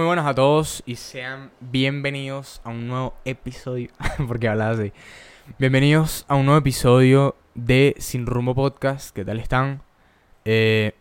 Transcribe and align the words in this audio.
Muy 0.00 0.06
buenas 0.06 0.24
a 0.24 0.34
todos 0.34 0.82
y 0.86 0.96
sean 0.96 1.50
bienvenidos 1.60 2.62
a 2.64 2.70
un 2.70 2.88
nuevo 2.88 3.12
episodio. 3.26 3.90
porque 4.26 4.48
hablaba 4.48 4.70
así. 4.70 4.94
Bienvenidos 5.58 6.24
a 6.26 6.36
un 6.36 6.46
nuevo 6.46 6.58
episodio 6.58 7.36
de 7.54 7.94
Sin 7.98 8.24
Rumbo 8.24 8.54
Podcast. 8.54 9.14
¿Qué 9.14 9.26
tal 9.26 9.38
están? 9.38 9.82
Eh, 10.46 10.94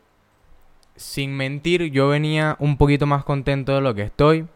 sin 0.98 1.32
mentir, 1.32 1.84
yo 1.92 2.10
venía 2.10 2.58
un 2.60 2.76
poquito 2.76 3.06
más 3.06 3.24
contento 3.24 3.74
de 3.74 3.80
lo 3.80 3.96
que 3.96 4.02
estoy. 4.02 4.48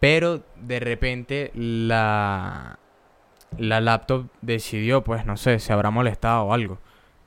Pero 0.00 0.42
de 0.56 0.80
repente 0.80 1.50
la, 1.54 2.78
la 3.58 3.82
laptop 3.82 4.28
decidió, 4.40 5.04
pues 5.04 5.26
no 5.26 5.36
sé, 5.36 5.58
se 5.58 5.74
habrá 5.74 5.90
molestado 5.90 6.44
o 6.44 6.54
algo, 6.54 6.78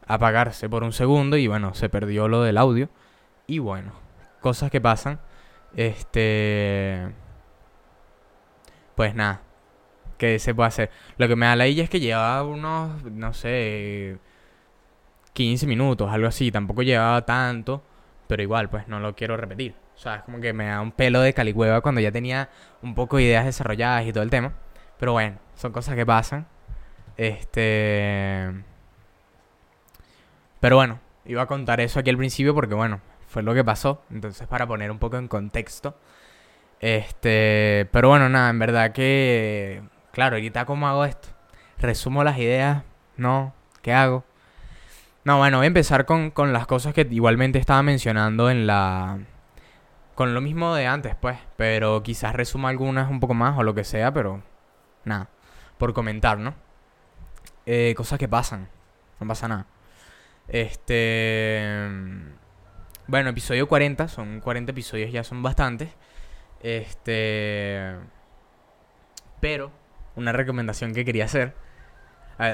apagarse 0.07 0.67
por 0.67 0.81
un 0.81 0.91
segundo 0.91 1.37
y 1.37 1.45
bueno, 1.45 1.75
se 1.75 1.87
perdió 1.87 2.27
lo 2.27 2.41
del 2.41 2.57
audio. 2.57 2.89
Y 3.45 3.59
bueno, 3.59 3.91
cosas 4.41 4.71
que 4.71 4.81
pasan. 4.81 5.19
Este... 5.75 7.09
Pues 8.95 9.15
nada, 9.15 9.41
¿qué 10.17 10.37
se 10.39 10.53
puede 10.53 10.67
hacer? 10.67 10.91
Lo 11.17 11.27
que 11.27 11.35
me 11.35 11.47
da 11.47 11.55
la 11.55 11.67
idea 11.67 11.83
es 11.83 11.89
que 11.89 11.99
llevaba 11.99 12.43
unos, 12.43 13.03
no 13.03 13.33
sé, 13.33 14.19
15 15.33 15.67
minutos, 15.67 16.11
algo 16.11 16.27
así. 16.27 16.51
Tampoco 16.51 16.83
llevaba 16.83 17.25
tanto, 17.25 17.83
pero 18.27 18.43
igual, 18.43 18.69
pues 18.69 18.87
no 18.87 18.99
lo 18.99 19.15
quiero 19.15 19.35
repetir. 19.37 19.75
O 19.95 19.97
sea, 19.97 20.15
es 20.17 20.23
como 20.23 20.39
que 20.41 20.53
me 20.53 20.67
da 20.67 20.81
un 20.81 20.91
pelo 20.91 21.21
de 21.21 21.33
calicueva 21.33 21.81
cuando 21.81 22.01
ya 22.01 22.11
tenía 22.11 22.49
un 22.81 22.95
poco 22.95 23.17
de 23.17 23.23
ideas 23.23 23.45
desarrolladas 23.45 24.05
y 24.05 24.13
todo 24.13 24.23
el 24.23 24.29
tema. 24.29 24.53
Pero 24.99 25.13
bueno, 25.13 25.37
son 25.55 25.71
cosas 25.71 25.95
que 25.95 26.05
pasan. 26.05 26.47
Este... 27.17 28.51
Pero 30.59 30.77
bueno, 30.77 30.99
iba 31.25 31.41
a 31.41 31.47
contar 31.47 31.81
eso 31.81 31.99
aquí 31.99 32.09
al 32.09 32.17
principio 32.17 32.53
porque 32.53 32.75
bueno, 32.75 33.01
fue 33.33 33.41
lo 33.41 33.55
que 33.55 33.63
pasó. 33.63 34.03
Entonces, 34.11 34.47
para 34.47 34.67
poner 34.67 34.91
un 34.91 34.99
poco 34.99 35.17
en 35.17 35.27
contexto. 35.27 35.97
Este, 36.79 37.89
pero 37.91 38.09
bueno, 38.09 38.29
nada, 38.29 38.49
en 38.51 38.59
verdad 38.59 38.91
que, 38.91 39.81
claro, 40.11 40.35
ahorita 40.35 40.65
cómo 40.65 40.87
hago 40.87 41.03
esto. 41.03 41.29
Resumo 41.79 42.23
las 42.23 42.37
ideas, 42.37 42.83
¿no? 43.17 43.53
¿Qué 43.81 43.91
hago? 43.91 44.23
No, 45.23 45.39
bueno, 45.39 45.57
voy 45.57 45.65
a 45.65 45.67
empezar 45.67 46.05
con, 46.05 46.29
con 46.29 46.53
las 46.53 46.67
cosas 46.67 46.93
que 46.93 47.07
igualmente 47.09 47.57
estaba 47.57 47.81
mencionando 47.81 48.51
en 48.51 48.67
la... 48.67 49.19
Con 50.15 50.35
lo 50.35 50.41
mismo 50.41 50.75
de 50.75 50.85
antes, 50.85 51.15
pues. 51.15 51.39
Pero 51.57 52.03
quizás 52.03 52.35
resuma 52.35 52.69
algunas 52.69 53.09
un 53.09 53.19
poco 53.19 53.33
más 53.33 53.57
o 53.57 53.63
lo 53.63 53.73
que 53.73 53.83
sea, 53.83 54.13
pero 54.13 54.43
nada. 55.05 55.29
Por 55.79 55.93
comentar, 55.93 56.37
¿no? 56.37 56.53
Eh, 57.65 57.95
cosas 57.97 58.19
que 58.19 58.27
pasan. 58.27 58.69
No 59.19 59.27
pasa 59.27 59.47
nada. 59.47 59.65
Este... 60.47 61.79
Bueno, 63.07 63.29
episodio 63.31 63.67
40, 63.67 64.07
son 64.07 64.39
40 64.39 64.71
episodios, 64.71 65.11
ya 65.11 65.23
son 65.23 65.43
bastantes. 65.43 65.89
Este. 66.61 67.95
Pero, 69.41 69.71
una 70.15 70.31
recomendación 70.31 70.93
que 70.93 71.03
quería 71.03 71.25
hacer. 71.25 71.53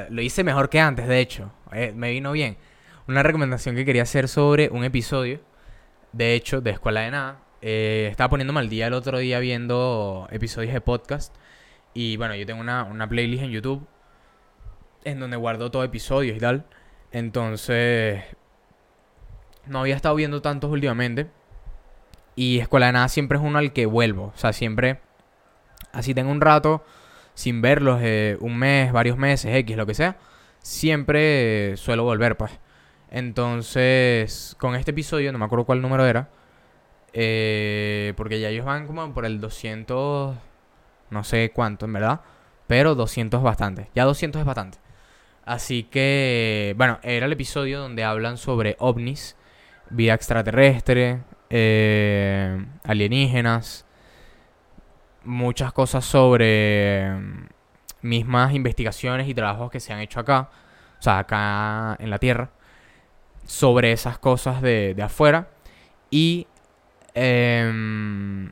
lo 0.10 0.22
hice 0.22 0.44
mejor 0.44 0.70
que 0.70 0.80
antes, 0.80 1.08
de 1.08 1.20
hecho. 1.20 1.52
Eh, 1.72 1.94
me 1.96 2.12
vino 2.12 2.32
bien. 2.32 2.58
Una 3.08 3.24
recomendación 3.24 3.76
que 3.76 3.86
quería 3.86 4.04
hacer 4.04 4.28
sobre 4.28 4.70
un 4.70 4.84
episodio. 4.84 5.42
De 6.14 6.34
hecho, 6.34 6.62
de 6.62 6.72
Escuela 6.72 7.02
de 7.02 7.12
Nada. 7.12 7.40
Eh, 7.62 8.08
estaba 8.10 8.30
poniéndome 8.30 8.60
al 8.60 8.70
día 8.70 8.88
el 8.88 8.94
otro 8.94 9.20
día 9.20 9.40
viendo 9.40 10.28
episodios 10.32 10.74
de 10.74 10.82
podcast. 10.82 11.36
Y 11.94 12.18
bueno, 12.18 12.36
yo 12.36 12.46
tengo 12.48 12.62
una, 12.62 12.84
una 12.86 13.08
playlist 13.08 13.44
en 13.44 13.52
YouTube. 13.52 13.88
En 15.04 15.20
donde 15.20 15.38
guardo 15.38 15.70
todo 15.70 15.84
episodios 15.84 16.38
y 16.38 16.40
tal. 16.40 16.66
Entonces, 17.12 18.24
no 19.70 19.80
había 19.80 19.96
estado 19.96 20.16
viendo 20.16 20.42
tantos 20.42 20.72
últimamente. 20.72 21.30
Y 22.36 22.60
Escuela 22.60 22.88
de 22.88 22.94
Nada 22.94 23.08
siempre 23.10 23.38
es 23.38 23.44
uno 23.44 23.60
al 23.60 23.74
que 23.74 23.86
vuelvo. 23.86 24.32
O 24.36 24.38
sea, 24.38 24.54
siempre, 24.54 25.00
así 25.94 26.14
tengo 26.14 26.32
un 26.32 26.42
rato 26.42 26.84
sin 27.40 27.62
verlos, 27.62 28.02
eh, 28.04 28.38
un 28.42 28.58
mes, 28.58 28.92
varios 28.92 29.18
meses, 29.18 29.56
X, 29.56 29.78
lo 29.78 29.86
que 29.86 29.94
sea, 29.94 30.18
siempre 30.62 31.78
suelo 31.78 32.04
volver, 32.04 32.36
pues. 32.36 32.52
Entonces, 33.12 34.58
con 34.60 34.76
este 34.76 34.92
episodio, 34.92 35.32
no 35.32 35.40
me 35.40 35.46
acuerdo 35.46 35.64
cuál 35.66 35.82
número 35.82 36.06
era, 36.06 36.30
eh, 37.14 38.14
porque 38.18 38.42
ya 38.42 38.50
ellos 38.50 38.66
van 38.66 38.88
como 38.88 39.14
por 39.14 39.26
el 39.26 39.40
200, 39.40 40.36
no 41.12 41.24
sé 41.24 41.52
cuánto 41.54 41.86
en 41.86 41.94
verdad, 41.94 42.22
pero 42.68 42.94
200 42.94 43.40
es 43.40 43.44
bastante, 43.44 43.90
ya 43.96 44.04
200 44.04 44.42
es 44.42 44.46
bastante. 44.46 44.78
Así 45.46 45.84
que, 45.84 46.76
bueno, 46.78 47.00
era 47.04 47.26
el 47.26 47.32
episodio 47.32 47.80
donde 47.80 48.04
hablan 48.04 48.38
sobre 48.38 48.76
ovnis 48.80 49.38
vida 49.90 50.14
extraterrestre, 50.14 51.22
eh, 51.50 52.66
alienígenas, 52.84 53.86
muchas 55.24 55.74
cosas 55.74 56.06
sobre 56.06 57.12
mm, 57.12 57.48
mismas 58.02 58.54
investigaciones 58.54 59.28
y 59.28 59.34
trabajos 59.34 59.72
que 59.72 59.80
se 59.80 59.94
han 59.94 60.00
hecho 60.00 60.20
acá, 60.20 60.50
o 61.00 61.02
sea, 61.02 61.20
acá 61.20 61.96
en 62.00 62.10
la 62.10 62.20
Tierra, 62.20 62.50
sobre 63.46 63.92
esas 63.92 64.18
cosas 64.20 64.62
de, 64.62 64.94
de 64.96 65.04
afuera. 65.04 65.50
Y 66.12 66.48
eh, 67.14 68.50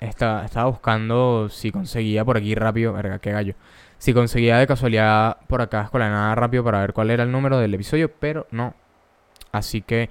estaba 0.00 0.64
buscando 0.64 1.48
si 1.50 1.70
conseguía 1.70 2.24
por 2.24 2.36
aquí 2.36 2.54
rápido, 2.54 2.92
verga, 2.92 3.18
qué 3.18 3.32
gallo. 3.32 3.54
Si 3.98 4.14
conseguía 4.14 4.58
de 4.58 4.66
casualidad 4.66 5.38
por 5.46 5.60
acá 5.60 5.90
la 5.92 6.08
nada 6.08 6.34
rápido 6.34 6.64
para 6.64 6.80
ver 6.80 6.94
cuál 6.94 7.10
era 7.10 7.22
el 7.22 7.30
número 7.30 7.58
del 7.58 7.74
episodio, 7.74 8.10
pero 8.18 8.46
no, 8.50 8.74
Así 9.52 9.82
que, 9.82 10.10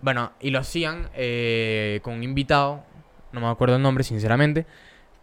bueno, 0.00 0.32
y 0.40 0.50
lo 0.50 0.58
hacían 0.58 1.08
eh, 1.14 2.00
con 2.02 2.14
un 2.14 2.22
invitado, 2.22 2.84
no 3.32 3.40
me 3.40 3.48
acuerdo 3.48 3.76
el 3.76 3.82
nombre 3.82 4.04
sinceramente, 4.04 4.66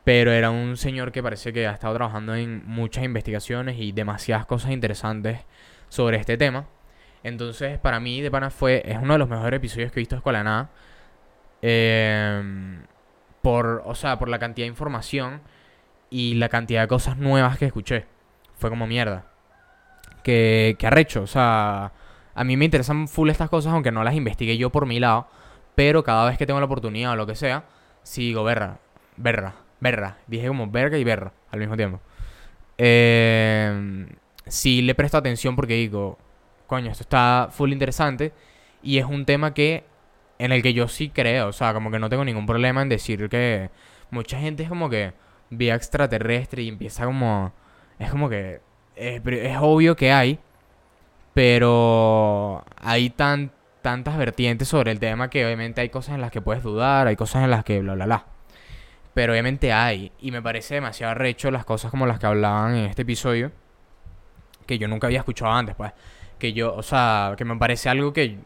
pero 0.04 0.32
era 0.32 0.50
un 0.50 0.78
señor 0.78 1.12
que 1.12 1.24
parece 1.24 1.54
que 1.54 1.68
ha 1.68 1.72
estado 1.72 1.96
trabajando 1.96 2.36
en 2.36 2.66
muchas 2.66 3.04
investigaciones 3.04 3.78
y 3.80 3.92
demasiadas 3.92 4.46
cosas 4.46 4.72
interesantes 4.72 5.40
sobre 5.90 6.18
este 6.18 6.38
tema. 6.38 6.68
Entonces, 7.24 7.80
para 7.80 8.00
mí, 8.00 8.22
de 8.22 8.30
pana 8.30 8.50
fue, 8.50 8.84
es 8.86 8.98
uno 9.02 9.14
de 9.14 9.20
los 9.20 9.30
mejores 9.30 9.58
episodios 9.58 9.92
que 9.92 10.00
he 10.00 10.02
visto 10.02 10.16
de 10.16 10.20
Escuela 10.20 10.44
Nada. 10.44 10.70
Em, 11.62 12.84
por, 13.42 13.84
o 13.86 13.96
sea, 13.96 14.20
por 14.20 14.28
la 14.28 14.40
cantidad 14.40 14.66
de 14.66 14.70
información 14.70 15.42
y 16.10 16.36
la 16.36 16.50
cantidad 16.50 16.82
de 16.82 16.88
cosas 16.88 17.18
nuevas 17.18 17.58
que 17.58 17.66
escuché. 17.66 18.06
Fue 18.56 18.70
como 18.70 18.88
mierda. 18.88 19.26
Que, 20.24 20.76
que 20.78 20.88
arrecho, 20.88 21.24
o 21.24 21.28
sea, 21.28 21.94
a 22.36 22.44
mí 22.44 22.58
me 22.58 22.66
interesan 22.66 23.08
full 23.08 23.30
estas 23.30 23.50
cosas, 23.50 23.74
aunque 23.74 23.92
no 23.92 24.04
las 24.04 24.16
investigué 24.16 24.58
yo 24.58 24.72
por 24.72 24.86
mi 24.86 25.00
lado. 25.00 25.28
Pero 25.76 26.04
cada 26.04 26.26
vez 26.26 26.38
que 26.38 26.46
tengo 26.46 26.60
la 26.60 26.66
oportunidad 26.66 27.14
o 27.14 27.16
lo 27.16 27.26
que 27.26 27.36
sea, 27.36 27.66
sigo 28.04 28.44
berra, 28.44 28.80
berra, 29.18 29.56
berra. 29.80 30.18
Dije 30.28 30.48
como 30.48 30.70
verga 30.70 30.98
y 30.98 31.04
berra 31.04 31.34
al 31.52 31.60
mismo 31.60 31.76
tiempo. 31.76 32.00
Eh, 32.78 34.08
sí 34.46 34.82
le 34.82 34.96
presto 34.96 35.18
atención 35.18 35.56
porque 35.56 35.76
digo, 35.76 36.18
coño, 36.68 36.92
esto 36.92 37.04
está 37.04 37.50
full 37.52 37.72
interesante. 37.72 38.34
Y 38.82 38.98
es 38.98 39.06
un 39.06 39.26
tema 39.26 39.54
que 39.54 39.84
en 40.40 40.52
el 40.52 40.62
que 40.62 40.74
yo 40.74 40.88
sí 40.88 41.10
creo. 41.10 41.48
O 41.48 41.54
sea, 41.54 41.74
como 41.74 41.92
que 41.92 42.00
no 42.00 42.10
tengo 42.10 42.26
ningún 42.26 42.46
problema 42.46 42.82
en 42.82 42.90
decir 42.90 43.30
que 43.30 43.70
mucha 44.12 44.40
gente 44.40 44.64
es 44.64 44.70
como 44.70 44.90
que 44.90 45.14
vía 45.50 45.76
extraterrestre 45.76 46.64
y 46.64 46.70
empieza 46.70 47.06
como... 47.06 47.54
Es 48.00 48.10
como 48.12 48.30
que... 48.30 48.62
es 48.96 49.58
obvio 49.60 49.96
que 49.96 50.12
hay 50.12 50.40
pero 51.34 52.64
hay 52.78 53.10
tan, 53.10 53.52
tantas 53.82 54.18
vertientes 54.18 54.68
sobre 54.68 54.92
el 54.92 55.00
tema 55.00 55.30
que 55.30 55.46
obviamente 55.46 55.82
hay 55.82 55.90
cosas 55.90 56.16
en 56.16 56.22
las 56.22 56.32
que 56.32 56.42
puedes 56.42 56.64
dudar, 56.64 57.08
hay 57.08 57.16
cosas 57.16 57.44
en 57.44 57.52
las 57.52 57.64
que 57.64 57.82
bla, 57.82 57.96
bla, 57.96 58.06
bla. 58.06 58.26
Pero 59.14 59.34
obviamente 59.34 59.72
hay. 59.72 60.12
Y 60.20 60.32
me 60.32 60.42
parece 60.42 60.76
demasiado 60.76 61.12
arrecho 61.12 61.52
las 61.52 61.66
cosas 61.66 61.92
como 61.92 62.06
las 62.08 62.20
que 62.20 62.26
hablaban 62.26 62.76
en 62.76 62.86
este 62.86 63.04
episodio. 63.04 63.52
Que 64.66 64.78
yo 64.78 64.88
nunca 64.88 65.08
había 65.08 65.20
escuchado 65.20 65.52
antes, 65.52 65.76
pues. 65.76 65.92
Que 66.40 66.54
yo, 66.54 66.76
o 66.76 66.84
sea, 66.84 67.36
que 67.38 67.46
me 67.46 67.56
parece 67.58 67.90
algo 67.90 68.12
que 68.14 68.40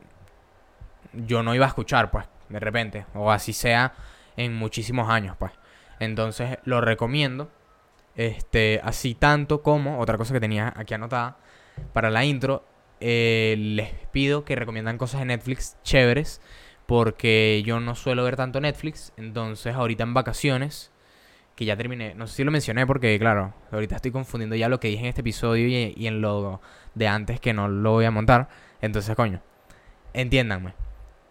yo 1.14 1.44
no 1.44 1.56
iba 1.56 1.66
a 1.66 1.70
escuchar, 1.70 2.12
pues, 2.12 2.26
de 2.50 2.60
repente. 2.60 3.06
O 3.14 3.32
así 3.32 3.54
sea 3.54 3.94
en 4.36 4.56
muchísimos 4.56 5.10
años, 5.10 5.36
pues. 5.38 5.54
Entonces 6.00 6.58
lo 6.66 6.82
recomiendo. 6.82 7.50
Este, 8.16 8.82
así 8.84 9.14
tanto 9.16 9.62
como, 9.62 10.00
otra 10.00 10.18
cosa 10.18 10.34
que 10.34 10.40
tenía 10.40 10.74
aquí 10.76 10.94
anotada 10.94 11.38
para 11.94 12.10
la 12.10 12.26
intro, 12.26 12.66
eh, 13.00 13.56
les 13.58 13.92
pido 14.12 14.46
que 14.46 14.56
recomiendan 14.56 14.98
cosas 14.98 15.22
de 15.22 15.26
Netflix 15.28 15.78
chéveres. 15.84 16.42
Porque 16.86 17.64
yo 17.66 17.80
no 17.82 17.96
suelo 17.96 18.24
ver 18.24 18.38
tanto 18.38 18.62
Netflix. 18.62 19.14
Entonces, 19.18 19.76
ahorita 19.76 20.04
en 20.04 20.14
vacaciones, 20.14 20.92
que 21.58 21.66
ya 21.66 21.76
terminé. 21.76 22.14
No 22.16 22.28
sé 22.28 22.36
si 22.38 22.44
lo 22.44 22.52
mencioné 22.52 22.86
porque, 22.86 23.18
claro, 23.20 23.54
ahorita 23.72 23.98
estoy 23.98 24.12
confundiendo 24.12 24.56
ya 24.56 24.70
lo 24.70 24.80
que 24.80 24.90
dije 24.90 25.02
en 25.02 25.10
este 25.10 25.22
episodio 25.22 25.68
y, 25.68 26.08
en 26.08 26.22
lo 26.22 26.62
de 26.96 27.08
antes 27.08 27.40
que 27.42 27.52
no 27.52 27.68
lo 27.68 27.94
voy 27.94 28.06
a 28.06 28.12
montar. 28.12 28.48
Entonces, 28.80 29.16
coño, 29.16 29.42
entiéndanme. 30.14 30.74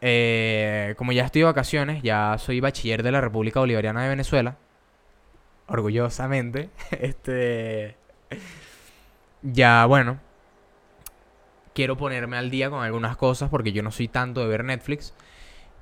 Eh, 0.00 0.94
como 0.98 1.12
ya 1.12 1.24
estoy 1.24 1.40
de 1.40 1.46
vacaciones, 1.46 2.02
ya 2.02 2.36
soy 2.38 2.60
bachiller 2.60 3.02
de 3.04 3.12
la 3.12 3.20
República 3.20 3.60
Bolivariana 3.60 4.02
de 4.02 4.08
Venezuela. 4.10 4.56
Orgullosamente. 5.68 6.70
Este. 6.90 7.96
Ya, 9.42 9.86
bueno, 9.86 10.18
quiero 11.76 11.96
ponerme 11.96 12.37
al 12.37 12.50
día 12.50 12.69
con 12.70 12.82
algunas 12.82 13.17
cosas 13.17 13.49
porque 13.49 13.70
yo 13.70 13.84
no 13.84 13.93
soy 13.93 14.08
tanto 14.08 14.40
de 14.40 14.49
ver 14.49 14.64
Netflix. 14.64 15.14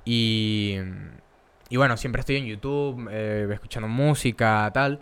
Y 0.05 0.77
y 1.69 1.77
bueno, 1.77 1.97
siempre 1.97 2.19
estoy 2.19 2.37
en 2.37 2.45
YouTube, 2.45 3.09
eh, 3.11 3.47
escuchando 3.51 3.87
música, 3.87 4.69
tal. 4.73 5.01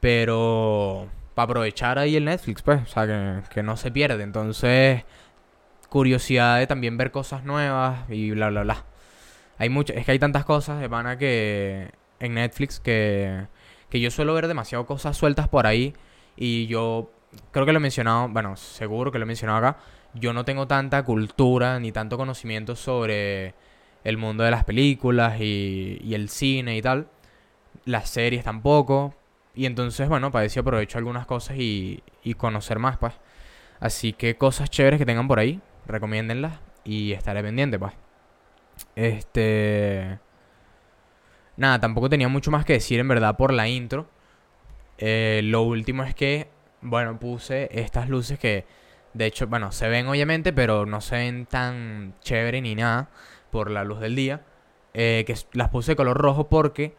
Pero 0.00 1.08
para 1.34 1.44
aprovechar 1.44 1.98
ahí 1.98 2.16
el 2.16 2.24
Netflix, 2.24 2.62
pues, 2.62 2.82
o 2.82 2.86
sea, 2.86 3.06
que, 3.06 3.42
que 3.52 3.62
no 3.62 3.76
se 3.76 3.90
pierde. 3.90 4.22
Entonces, 4.22 5.04
curiosidad 5.88 6.58
de 6.58 6.66
también 6.66 6.96
ver 6.96 7.10
cosas 7.10 7.44
nuevas 7.44 8.08
y 8.10 8.30
bla, 8.30 8.50
bla, 8.50 8.62
bla. 8.62 8.84
Hay 9.58 9.68
mucho, 9.68 9.92
es 9.92 10.04
que 10.04 10.12
hay 10.12 10.18
tantas 10.18 10.44
cosas 10.44 10.80
de 10.80 10.88
pana 10.88 11.18
que 11.18 11.92
en 12.20 12.34
Netflix 12.34 12.80
que, 12.80 13.46
que 13.88 14.00
yo 14.00 14.10
suelo 14.10 14.34
ver 14.34 14.48
demasiado 14.48 14.86
cosas 14.86 15.16
sueltas 15.16 15.48
por 15.48 15.66
ahí 15.66 15.94
y 16.36 16.66
yo 16.66 17.12
creo 17.52 17.66
que 17.66 17.72
lo 17.72 17.78
he 17.78 17.82
mencionado, 17.82 18.28
bueno, 18.28 18.56
seguro 18.56 19.12
que 19.12 19.18
lo 19.18 19.24
he 19.24 19.26
mencionado 19.26 19.58
acá, 19.58 19.78
yo 20.14 20.32
no 20.32 20.44
tengo 20.44 20.66
tanta 20.66 21.02
cultura 21.04 21.78
ni 21.80 21.92
tanto 21.92 22.16
conocimiento 22.16 22.76
sobre 22.76 23.54
el 24.04 24.16
mundo 24.16 24.44
de 24.44 24.50
las 24.50 24.64
películas 24.64 25.40
y, 25.40 26.00
y 26.02 26.14
el 26.14 26.28
cine 26.28 26.76
y 26.76 26.82
tal. 26.82 27.08
Las 27.84 28.10
series 28.10 28.44
tampoco. 28.44 29.14
Y 29.54 29.66
entonces, 29.66 30.08
bueno, 30.08 30.32
para 30.32 30.44
eso 30.44 30.60
aprovecho 30.60 30.98
algunas 30.98 31.26
cosas 31.26 31.56
y, 31.58 32.02
y 32.22 32.34
conocer 32.34 32.78
más, 32.78 32.98
pues. 32.98 33.14
Así 33.80 34.12
que 34.12 34.36
cosas 34.36 34.70
chéveres 34.70 34.98
que 34.98 35.06
tengan 35.06 35.28
por 35.28 35.38
ahí, 35.38 35.60
recomiéndenlas 35.86 36.60
y 36.84 37.12
estaré 37.12 37.42
pendiente, 37.42 37.78
pues. 37.78 37.92
Este... 38.96 40.18
Nada, 41.56 41.80
tampoco 41.80 42.08
tenía 42.08 42.28
mucho 42.28 42.50
más 42.50 42.64
que 42.64 42.74
decir 42.74 42.98
en 42.98 43.08
verdad 43.08 43.36
por 43.36 43.52
la 43.52 43.68
intro. 43.68 44.08
Eh, 44.98 45.40
lo 45.44 45.62
último 45.62 46.02
es 46.02 46.14
que, 46.14 46.48
bueno, 46.80 47.18
puse 47.18 47.68
estas 47.72 48.08
luces 48.08 48.38
que, 48.38 48.64
de 49.14 49.26
hecho, 49.26 49.46
bueno, 49.46 49.72
se 49.72 49.88
ven 49.88 50.08
obviamente, 50.08 50.52
pero 50.52 50.86
no 50.86 51.00
se 51.00 51.16
ven 51.16 51.46
tan 51.46 52.14
chévere 52.20 52.60
ni 52.60 52.74
nada 52.74 53.08
por 53.50 53.70
la 53.70 53.84
luz 53.84 54.00
del 54.00 54.16
día. 54.16 54.42
Eh, 54.92 55.24
que 55.26 55.34
las 55.52 55.70
puse 55.70 55.92
de 55.92 55.96
color 55.96 56.16
rojo 56.16 56.48
porque 56.48 56.94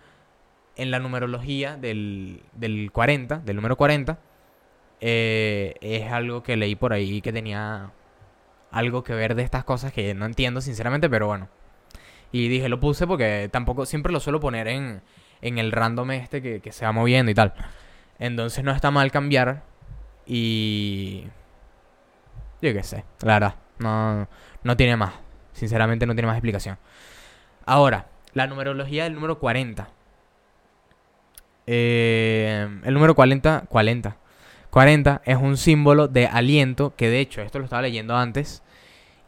en 0.76 0.92
la 0.92 1.00
numerología 1.00 1.78
del, 1.78 2.42
del 2.54 2.92
40, 2.92 3.40
del 3.40 3.56
número 3.56 3.78
40, 3.78 4.20
eh, 5.02 5.76
es 5.82 6.12
algo 6.12 6.44
que 6.44 6.58
leí 6.58 6.76
por 6.76 6.94
ahí 6.94 7.22
que 7.22 7.32
tenía 7.34 7.92
algo 8.72 9.04
que 9.04 9.14
ver 9.14 9.36
de 9.36 9.44
estas 9.44 9.64
cosas 9.64 9.94
que 9.94 10.14
no 10.14 10.26
entiendo 10.26 10.62
sinceramente, 10.62 11.10
pero 11.10 11.28
bueno. 11.28 11.50
Y 12.32 12.48
dije, 12.48 12.70
lo 12.70 12.80
puse 12.80 13.08
porque 13.08 13.50
tampoco 13.52 13.86
siempre 13.86 14.12
lo 14.12 14.20
suelo 14.20 14.40
poner 14.40 14.68
en, 14.68 15.02
en 15.42 15.58
el 15.58 15.72
random 15.72 16.12
este 16.12 16.42
que, 16.42 16.60
que 16.62 16.72
se 16.72 16.86
va 16.86 16.92
moviendo 16.92 17.32
y 17.32 17.36
tal. 17.36 17.54
Entonces 18.20 18.64
no 18.64 18.72
está 18.72 18.92
mal 18.92 19.12
cambiar 19.12 19.64
y... 20.26 21.28
Yo 22.66 22.74
qué 22.74 22.84
sé, 22.84 23.06
la 23.22 23.34
verdad, 23.34 23.56
no, 23.80 24.28
no 24.64 24.78
tiene 24.78 24.98
más. 24.98 25.14
Sinceramente 25.54 26.06
no 26.06 26.16
tiene 26.16 26.28
más 26.28 26.36
explicación. 26.36 26.78
Ahora, 27.66 28.08
la 28.34 28.48
numerología 28.48 29.06
del 29.06 29.14
número 29.14 29.40
40. 29.40 29.88
Eh, 31.68 32.68
el 32.84 32.94
número 32.94 33.16
40, 33.16 33.66
40. 33.70 34.18
40 34.70 35.22
es 35.24 35.38
un 35.38 35.58
símbolo 35.58 36.08
de 36.08 36.28
aliento, 36.28 36.94
que 36.98 37.10
de 37.10 37.22
hecho, 37.22 37.42
esto 37.42 37.60
lo 37.60 37.66
estaba 37.66 37.82
leyendo 37.82 38.16
antes, 38.18 38.62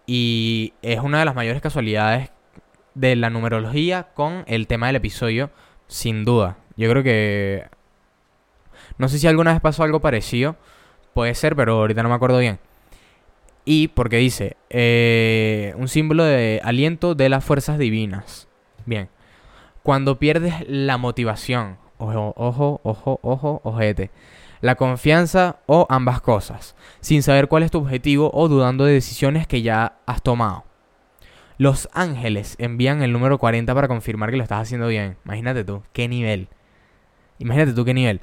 y 0.06 0.74
es 0.82 1.00
una 1.00 1.20
de 1.20 1.26
las 1.26 1.36
mayores 1.36 1.62
casualidades 1.62 2.32
de 2.96 3.16
la 3.16 3.30
numerología 3.30 4.10
con 4.14 4.44
el 4.48 4.68
tema 4.68 4.88
del 4.88 4.98
episodio, 4.98 5.52
sin 5.88 6.26
duda. 6.26 6.58
Yo 6.76 6.90
creo 6.90 7.04
que... 7.04 7.68
No 8.98 9.08
sé 9.08 9.20
si 9.20 9.28
alguna 9.28 9.52
vez 9.54 9.62
pasó 9.62 9.84
algo 9.84 10.02
parecido, 10.02 10.58
puede 11.14 11.34
ser, 11.36 11.56
pero 11.56 11.76
ahorita 11.76 12.04
no 12.04 12.10
me 12.10 12.16
acuerdo 12.16 12.40
bien. 12.40 12.60
Y 13.70 13.90
porque 13.90 14.16
dice, 14.16 14.56
eh, 14.70 15.74
un 15.76 15.90
símbolo 15.90 16.24
de 16.24 16.62
aliento 16.64 17.16
de 17.16 17.28
las 17.28 17.44
fuerzas 17.44 17.78
divinas. 17.78 18.48
Bien. 18.86 19.10
Cuando 19.84 20.20
pierdes 20.20 20.54
la 20.70 20.98
motivación, 20.98 21.78
ojo, 21.98 22.34
ojo, 22.38 22.80
ojo, 22.84 23.20
ojo, 23.22 23.60
ojete. 23.66 24.10
La 24.62 24.76
confianza 24.76 25.58
o 25.66 25.86
ambas 25.90 26.22
cosas, 26.22 26.78
sin 27.02 27.22
saber 27.22 27.50
cuál 27.50 27.64
es 27.64 27.72
tu 27.72 27.80
objetivo 27.80 28.32
o 28.34 28.48
dudando 28.48 28.86
de 28.86 28.94
decisiones 28.94 29.48
que 29.48 29.62
ya 29.62 29.98
has 30.06 30.22
tomado. 30.22 30.64
Los 31.58 31.90
ángeles 31.92 32.56
envían 32.60 33.04
el 33.04 33.12
número 33.12 33.38
40 33.38 33.76
para 33.76 33.90
confirmar 33.90 34.32
que 34.32 34.38
lo 34.38 34.44
estás 34.44 34.62
haciendo 34.62 34.88
bien. 34.88 35.18
Imagínate 35.26 35.66
tú, 35.66 35.84
qué 35.92 36.08
nivel. 36.08 36.48
Imagínate 37.38 37.74
tú 37.74 37.84
qué 37.84 37.94
nivel. 37.94 38.22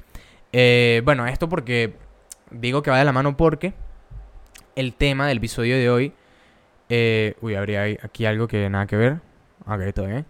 Eh, 0.53 1.03
bueno, 1.05 1.27
esto 1.27 1.47
porque 1.47 1.93
digo 2.49 2.81
que 2.81 2.89
va 2.89 2.97
de 2.97 3.05
la 3.05 3.11
mano 3.11 3.37
porque 3.37 3.75
el 4.75 4.93
tema 4.93 5.27
del 5.27 5.37
episodio 5.37 5.77
de 5.77 5.89
hoy. 5.89 6.13
Eh, 6.89 7.35
uy, 7.41 7.55
habría 7.55 7.83
aquí 8.03 8.25
algo 8.25 8.47
que 8.47 8.69
nada 8.69 8.85
que 8.85 8.97
ver. 8.97 9.19
Ok, 9.65 9.93
todo 9.93 10.07
bien. 10.07 10.25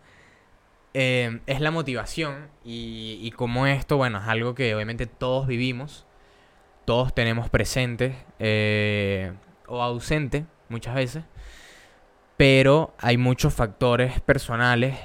Eh, 0.93 1.41
es 1.45 1.59
la 1.59 1.71
motivación 1.71 2.47
y, 2.63 3.19
y 3.21 3.31
como 3.31 3.67
esto, 3.67 3.97
bueno, 3.97 4.19
es 4.19 4.27
algo 4.27 4.55
que 4.55 4.73
obviamente 4.73 5.07
todos 5.07 5.45
vivimos, 5.45 6.05
todos 6.85 7.13
tenemos 7.13 7.49
presente 7.49 8.15
eh, 8.39 9.33
o 9.67 9.81
ausente 9.81 10.45
muchas 10.69 10.95
veces, 10.95 11.23
pero 12.37 12.93
hay 12.99 13.17
muchos 13.17 13.53
factores 13.53 14.21
personales 14.21 14.97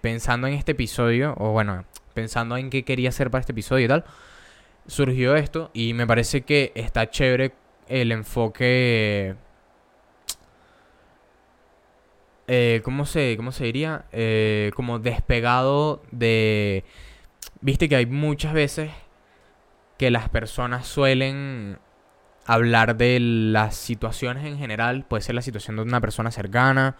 pensando 0.00 0.46
en 0.46 0.54
este 0.54 0.72
episodio, 0.72 1.34
o 1.38 1.50
bueno, 1.50 1.84
pensando 2.14 2.56
en 2.56 2.70
qué 2.70 2.84
quería 2.84 3.08
hacer 3.08 3.30
para 3.30 3.40
este 3.40 3.52
episodio 3.52 3.86
y 3.86 3.88
tal, 3.88 4.04
surgió 4.86 5.34
esto 5.34 5.70
y 5.74 5.94
me 5.94 6.06
parece 6.06 6.42
que 6.42 6.70
está 6.76 7.10
chévere 7.10 7.52
el 7.88 8.12
enfoque... 8.12 9.36
Eh, 12.46 12.82
¿cómo, 12.84 13.06
se, 13.06 13.36
¿Cómo 13.38 13.52
se 13.52 13.64
diría? 13.64 14.04
Eh, 14.12 14.70
como 14.74 14.98
despegado 14.98 16.02
de... 16.10 16.84
Viste 17.60 17.88
que 17.88 17.96
hay 17.96 18.06
muchas 18.06 18.52
veces 18.52 18.90
que 19.98 20.10
las 20.10 20.28
personas 20.28 20.86
suelen 20.86 21.78
hablar 22.46 22.96
de 22.96 23.18
las 23.20 23.74
situaciones 23.74 24.44
en 24.44 24.58
general, 24.58 25.04
puede 25.06 25.22
ser 25.22 25.34
la 25.34 25.42
situación 25.42 25.76
de 25.76 25.82
una 25.82 26.00
persona 26.00 26.30
cercana, 26.30 26.96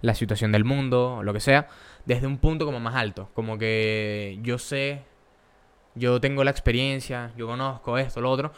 la 0.00 0.14
situación 0.14 0.52
del 0.52 0.64
mundo, 0.64 1.20
lo 1.22 1.32
que 1.32 1.40
sea, 1.40 1.68
desde 2.04 2.26
un 2.26 2.38
punto 2.38 2.64
como 2.64 2.80
más 2.80 2.94
alto, 2.94 3.30
como 3.34 3.58
que 3.58 4.38
yo 4.42 4.58
sé, 4.58 5.02
yo 5.94 6.20
tengo 6.20 6.44
la 6.44 6.50
experiencia, 6.50 7.32
yo 7.36 7.46
conozco 7.46 7.98
esto, 7.98 8.20
lo 8.20 8.30
otro, 8.30 8.52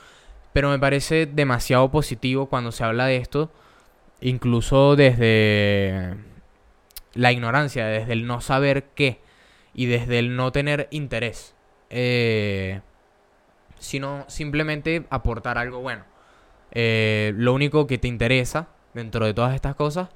pero 0.53 0.71
me 0.71 0.79
parece 0.79 1.27
demasiado 1.27 1.91
positivo 1.91 2.47
cuando 2.47 2.73
se 2.73 2.85
habla 2.85 3.07
de 3.07 3.17
esto, 3.17 3.51
incluso 4.21 4.97
desde 4.97 6.17
la 7.15 7.33
ignorancia, 7.33 7.87
desde 7.87 8.13
el 8.13 8.27
no 8.27 8.41
saber 8.41 8.85
qué 8.95 9.21
y 9.75 9.87
desde 9.87 10.19
el 10.19 10.37
no 10.37 10.53
tener 10.53 10.89
interés, 10.91 11.55
eh, 11.91 12.81
sino 13.79 14.25
simplemente 14.29 15.05
aportar 15.11 15.59
algo 15.59 15.81
bueno. 15.81 16.05
Eh, 16.73 17.33
lo 17.37 17.55
único 17.55 17.87
que 17.87 17.99
te 17.99 18.09
interesa 18.09 18.69
dentro 18.95 19.25
de 19.25 19.35
todas 19.35 19.55
estas 19.55 19.75
cosas 19.75 20.09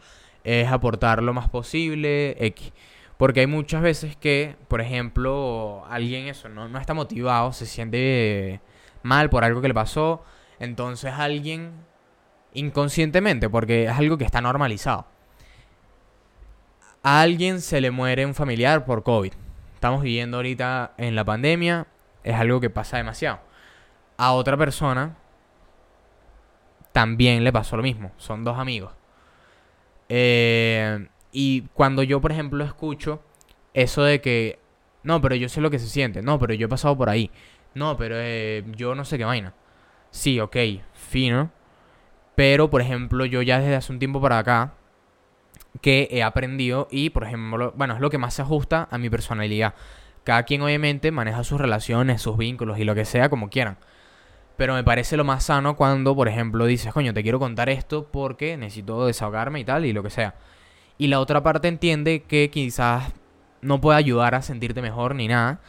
es 0.44 0.68
aportar 0.68 1.22
lo 1.22 1.32
más 1.32 1.48
posible, 1.48 2.36
X. 2.44 2.72
Porque 3.16 3.40
hay 3.40 3.46
muchas 3.46 3.82
veces 3.82 4.16
que, 4.16 4.56
por 4.68 4.80
ejemplo, 4.80 5.84
alguien 5.88 6.26
eso 6.26 6.48
no, 6.48 6.68
no 6.68 6.78
está 6.78 6.94
motivado, 6.94 7.52
se 7.52 7.66
siente 7.66 8.60
mal 9.02 9.30
por 9.30 9.44
algo 9.44 9.60
que 9.60 9.68
le 9.68 9.74
pasó. 9.74 10.24
Entonces 10.58 11.12
alguien 11.12 11.72
inconscientemente, 12.54 13.48
porque 13.48 13.84
es 13.84 13.90
algo 13.90 14.18
que 14.18 14.24
está 14.24 14.40
normalizado. 14.40 15.06
A 17.02 17.20
alguien 17.20 17.60
se 17.60 17.80
le 17.80 17.90
muere 17.90 18.26
un 18.26 18.34
familiar 18.34 18.84
por 18.84 19.02
COVID. 19.02 19.32
Estamos 19.74 20.02
viviendo 20.02 20.36
ahorita 20.36 20.92
en 20.98 21.16
la 21.16 21.24
pandemia, 21.24 21.86
es 22.22 22.36
algo 22.36 22.60
que 22.60 22.70
pasa 22.70 22.98
demasiado. 22.98 23.40
A 24.16 24.32
otra 24.32 24.56
persona 24.56 25.16
también 26.92 27.42
le 27.42 27.52
pasó 27.52 27.76
lo 27.76 27.82
mismo, 27.82 28.12
son 28.18 28.44
dos 28.44 28.58
amigos. 28.58 28.92
Eh, 30.08 31.08
y 31.32 31.62
cuando 31.74 32.02
yo, 32.02 32.20
por 32.20 32.30
ejemplo, 32.30 32.62
escucho 32.64 33.22
eso 33.74 34.04
de 34.04 34.20
que, 34.20 34.60
no, 35.02 35.20
pero 35.20 35.34
yo 35.34 35.48
sé 35.48 35.60
lo 35.60 35.70
que 35.70 35.78
se 35.78 35.88
siente, 35.88 36.22
no, 36.22 36.38
pero 36.38 36.54
yo 36.54 36.66
he 36.66 36.68
pasado 36.68 36.96
por 36.96 37.08
ahí, 37.08 37.30
no, 37.74 37.96
pero 37.96 38.16
eh, 38.18 38.64
yo 38.76 38.94
no 38.94 39.04
sé 39.04 39.18
qué 39.18 39.24
vaina. 39.24 39.54
Sí, 40.10 40.40
ok, 40.40 40.56
fino. 40.92 41.50
Pero, 42.34 42.70
por 42.70 42.80
ejemplo, 42.80 43.24
yo 43.24 43.42
ya 43.42 43.58
desde 43.58 43.76
hace 43.76 43.92
un 43.92 43.98
tiempo 43.98 44.20
para 44.20 44.38
acá 44.38 44.74
que 45.80 46.08
he 46.10 46.22
aprendido 46.22 46.88
y, 46.90 47.10
por 47.10 47.24
ejemplo, 47.24 47.72
bueno, 47.76 47.94
es 47.94 48.00
lo 48.00 48.10
que 48.10 48.18
más 48.18 48.34
se 48.34 48.42
ajusta 48.42 48.88
a 48.90 48.98
mi 48.98 49.10
personalidad. 49.10 49.74
Cada 50.24 50.44
quien 50.44 50.62
obviamente 50.62 51.10
maneja 51.10 51.44
sus 51.44 51.60
relaciones, 51.60 52.22
sus 52.22 52.36
vínculos 52.36 52.78
y 52.78 52.84
lo 52.84 52.94
que 52.94 53.04
sea 53.04 53.28
como 53.28 53.50
quieran. 53.50 53.78
Pero 54.56 54.74
me 54.74 54.84
parece 54.84 55.16
lo 55.16 55.24
más 55.24 55.44
sano 55.44 55.76
cuando, 55.76 56.14
por 56.14 56.28
ejemplo, 56.28 56.66
dices, 56.66 56.92
coño, 56.92 57.14
te 57.14 57.22
quiero 57.22 57.38
contar 57.38 57.68
esto 57.68 58.08
porque 58.12 58.56
necesito 58.56 59.06
desahogarme 59.06 59.60
y 59.60 59.64
tal 59.64 59.86
y 59.86 59.92
lo 59.92 60.02
que 60.02 60.10
sea. 60.10 60.34
Y 60.98 61.08
la 61.08 61.20
otra 61.20 61.42
parte 61.42 61.68
entiende 61.68 62.22
que 62.22 62.50
quizás 62.50 63.12
no 63.60 63.80
puede 63.80 63.98
ayudar 63.98 64.34
a 64.34 64.42
sentirte 64.42 64.82
mejor 64.82 65.14
ni 65.14 65.26
nada 65.26 65.60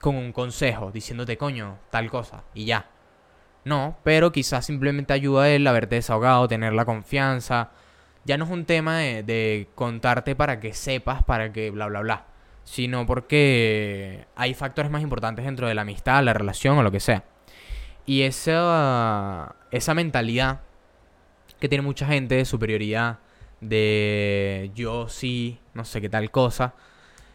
con 0.00 0.16
un 0.16 0.32
consejo, 0.32 0.90
diciéndote, 0.90 1.36
coño, 1.36 1.78
tal 1.90 2.10
cosa, 2.10 2.44
y 2.54 2.64
ya. 2.64 2.86
No, 3.64 3.98
pero 4.02 4.32
quizás 4.32 4.64
simplemente 4.64 5.12
ayuda 5.12 5.44
a 5.44 5.50
él 5.50 5.66
a 5.66 5.70
haberte 5.70 5.96
desahogado, 5.96 6.48
tener 6.48 6.72
la 6.72 6.86
confianza. 6.86 7.70
Ya 8.24 8.38
no 8.38 8.44
es 8.44 8.50
un 8.50 8.64
tema 8.64 8.98
de, 8.98 9.22
de, 9.22 9.68
contarte 9.74 10.34
para 10.34 10.60
que 10.60 10.72
sepas, 10.72 11.22
para 11.22 11.52
que 11.52 11.70
bla, 11.70 11.86
bla, 11.88 12.00
bla. 12.00 12.26
sino 12.64 13.06
porque 13.06 14.26
hay 14.36 14.54
factores 14.54 14.90
más 14.90 15.02
importantes 15.02 15.44
dentro 15.44 15.68
de 15.68 15.74
la 15.74 15.82
amistad, 15.82 16.22
la 16.24 16.32
relación 16.32 16.78
o 16.78 16.82
lo 16.82 16.90
que 16.90 17.00
sea. 17.00 17.24
Y 18.06 18.22
esa, 18.22 19.56
esa 19.70 19.94
mentalidad 19.94 20.60
que 21.60 21.68
tiene 21.68 21.82
mucha 21.82 22.06
gente 22.06 22.36
de 22.36 22.44
superioridad, 22.44 23.18
de 23.60 24.70
yo 24.74 25.08
sí, 25.08 25.60
no 25.74 25.84
sé 25.84 26.00
qué 26.00 26.08
tal 26.08 26.30
cosa, 26.30 26.74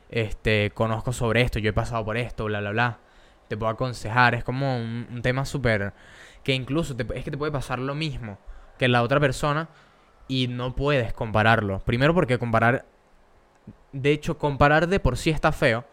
este, 0.10 0.72
conozco 0.72 1.14
sobre 1.14 1.42
esto, 1.42 1.60
yo 1.60 1.70
he 1.70 1.74
pasado 1.74 2.04
por 2.06 2.18
esto, 2.18 2.46
bla, 2.46 2.60
bla, 2.60 2.72
bla, 2.72 3.00
te 3.48 3.58
puedo 3.58 3.72
aconsejar, 3.72 4.36
es 4.36 4.44
como 4.44 4.78
un, 4.78 5.22
tema 5.22 5.46
súper, 5.46 5.94
que 6.44 6.54
incluso 6.54 6.96
es 7.14 7.24
que 7.24 7.32
te 7.32 7.38
puede 7.38 7.52
pasar 7.52 7.80
lo 7.80 7.96
mismo 7.96 8.38
que 8.78 8.88
la 8.88 9.04
otra 9.04 9.20
persona 9.20 9.70
y 10.28 10.48
no 10.48 10.76
puedes 10.76 11.14
compararlo. 11.14 11.80
Primero 11.80 12.14
porque 12.14 12.38
comparar, 12.38 12.86
de 13.92 14.12
hecho, 14.12 14.38
comparar 14.38 14.88
de 14.88 15.00
por 15.00 15.18
sí 15.18 15.30
está 15.30 15.52
feo, 15.52 15.86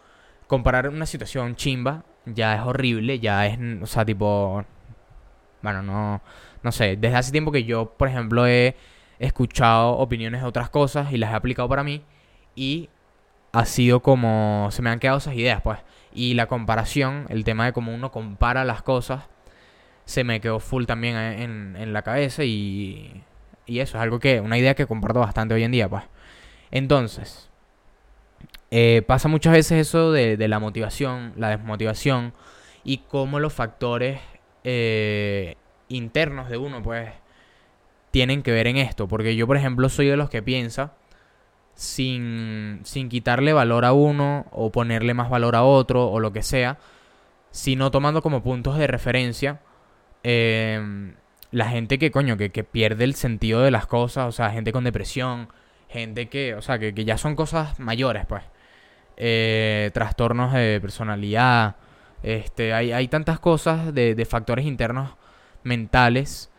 comparar 0.47 0.89
una 0.89 1.07
situación 1.07 1.57
chimba 1.57 2.05
ya 2.27 2.55
es 2.55 2.63
horrible, 2.63 3.19
ya 3.19 3.47
es, 3.47 3.59
o 3.83 3.87
sea, 3.87 4.05
tipo, 4.05 4.65
bueno, 5.63 5.83
no, 5.83 6.23
no 6.63 6.73
sé, 6.73 6.97
desde 6.97 7.17
hace 7.17 7.33
tiempo 7.33 7.53
que 7.53 7.65
yo, 7.65 7.93
por 7.97 8.09
ejemplo, 8.09 8.47
he 8.47 8.77
escuchado 9.19 9.93
opiniones 9.93 10.43
de 10.43 10.47
otras 10.49 10.71
cosas 10.71 11.13
y 11.13 11.17
las 11.17 11.33
he 11.33 11.35
aplicado 11.35 11.69
para 11.69 11.85
mí 11.85 12.03
y 12.55 12.91
ha 13.53 13.67
sido 13.67 14.01
como, 14.01 14.69
se 14.73 14.83
me 14.83 14.91
han 14.91 14.99
quedado 14.99 15.19
esas 15.19 15.35
ideas, 15.35 15.61
pues. 15.63 15.79
Y 16.15 16.35
la 16.35 16.47
comparación, 16.47 17.27
el 17.29 17.45
tema 17.45 17.67
de 17.67 17.73
cómo 17.73 17.95
uno 17.95 18.11
compara 18.11 18.65
las 18.65 18.83
cosas, 18.83 19.25
se 20.05 20.25
me 20.25 20.41
quedó 20.41 20.59
full 20.61 20.85
también 20.87 21.17
en, 21.17 21.77
en 21.77 21.93
la 21.93 22.03
cabeza 22.03 22.45
y, 22.45 23.23
y 23.67 23.81
eso 23.81 23.97
es 23.97 24.03
algo 24.03 24.19
que, 24.19 24.41
una 24.41 24.59
idea 24.59 24.75
que 24.75 24.87
comparto 24.87 25.21
bastante 25.21 25.55
hoy 25.55 25.65
en 25.65 25.73
día, 25.73 25.89
pues. 25.89 26.05
Entonces, 26.71 27.51
eh, 28.71 29.03
pasa 29.07 29.29
muchas 29.29 29.53
veces 29.53 29.89
eso 29.89 30.13
de, 30.13 30.37
de, 30.37 30.49
la 30.49 30.59
motivación, 30.59 31.35
la 31.37 31.51
desmotivación 31.51 32.33
y 32.85 32.99
cómo 32.99 33.39
los 33.39 33.53
factores 33.53 34.21
eh, 34.65 35.57
internos 35.89 36.49
de 36.49 36.57
uno, 36.57 36.83
pues, 36.83 37.11
tienen 38.11 38.43
que 38.43 38.53
ver 38.53 38.67
en 38.67 38.79
esto. 38.79 39.09
Porque 39.09 39.37
yo, 39.37 39.47
por 39.47 39.57
ejemplo, 39.57 39.89
soy 39.89 40.07
de 40.07 40.17
los 40.17 40.31
que 40.31 40.43
piensa 40.43 40.95
sin, 41.75 42.81
sin 42.85 43.09
quitarle 43.09 43.53
valor 43.53 43.85
a 43.85 43.93
uno 43.93 44.47
o 44.51 44.71
ponerle 44.71 45.15
más 45.15 45.31
valor 45.31 45.57
a 45.57 45.63
otro 45.65 46.09
o 46.09 46.21
lo 46.21 46.33
que 46.33 46.43
sea, 46.43 46.79
sino 47.51 47.91
tomando 47.91 48.23
como 48.23 48.43
puntos 48.43 48.79
de 48.79 48.87
referencia 48.87 49.61
eh, 50.25 51.15
la 51.51 51.69
gente 51.69 51.99
que, 51.99 52.11
coño, 52.11 52.37
que, 52.37 52.51
que, 52.51 52.65
pierde 52.65 53.05
el 53.05 53.15
sentido 53.15 53.63
de 53.63 53.71
las 53.71 53.87
cosas, 53.87 54.27
o 54.27 54.33
sea, 54.33 54.51
gente 54.51 54.73
con 54.73 54.85
depresión, 54.85 55.49
gente 55.89 56.29
que, 56.29 56.55
o 56.55 56.63
sea, 56.63 56.79
que, 56.79 56.95
que 56.95 57.05
ya 57.05 57.19
son 57.19 57.37
cosas 57.37 57.79
mayores, 57.79 58.27
pues. 58.27 58.43
Eh, 59.19 59.91
trastornos 59.93 60.55
de 60.55 60.81
personalidad, 60.81 61.77
este, 62.23 62.73
hay, 62.73 62.93
hay 62.93 63.09
tantas 63.09 63.39
cosas 63.39 63.93
de, 63.95 64.15
de 64.15 64.25
factores 64.25 64.65
internos 64.65 65.11
mentales 65.63 66.51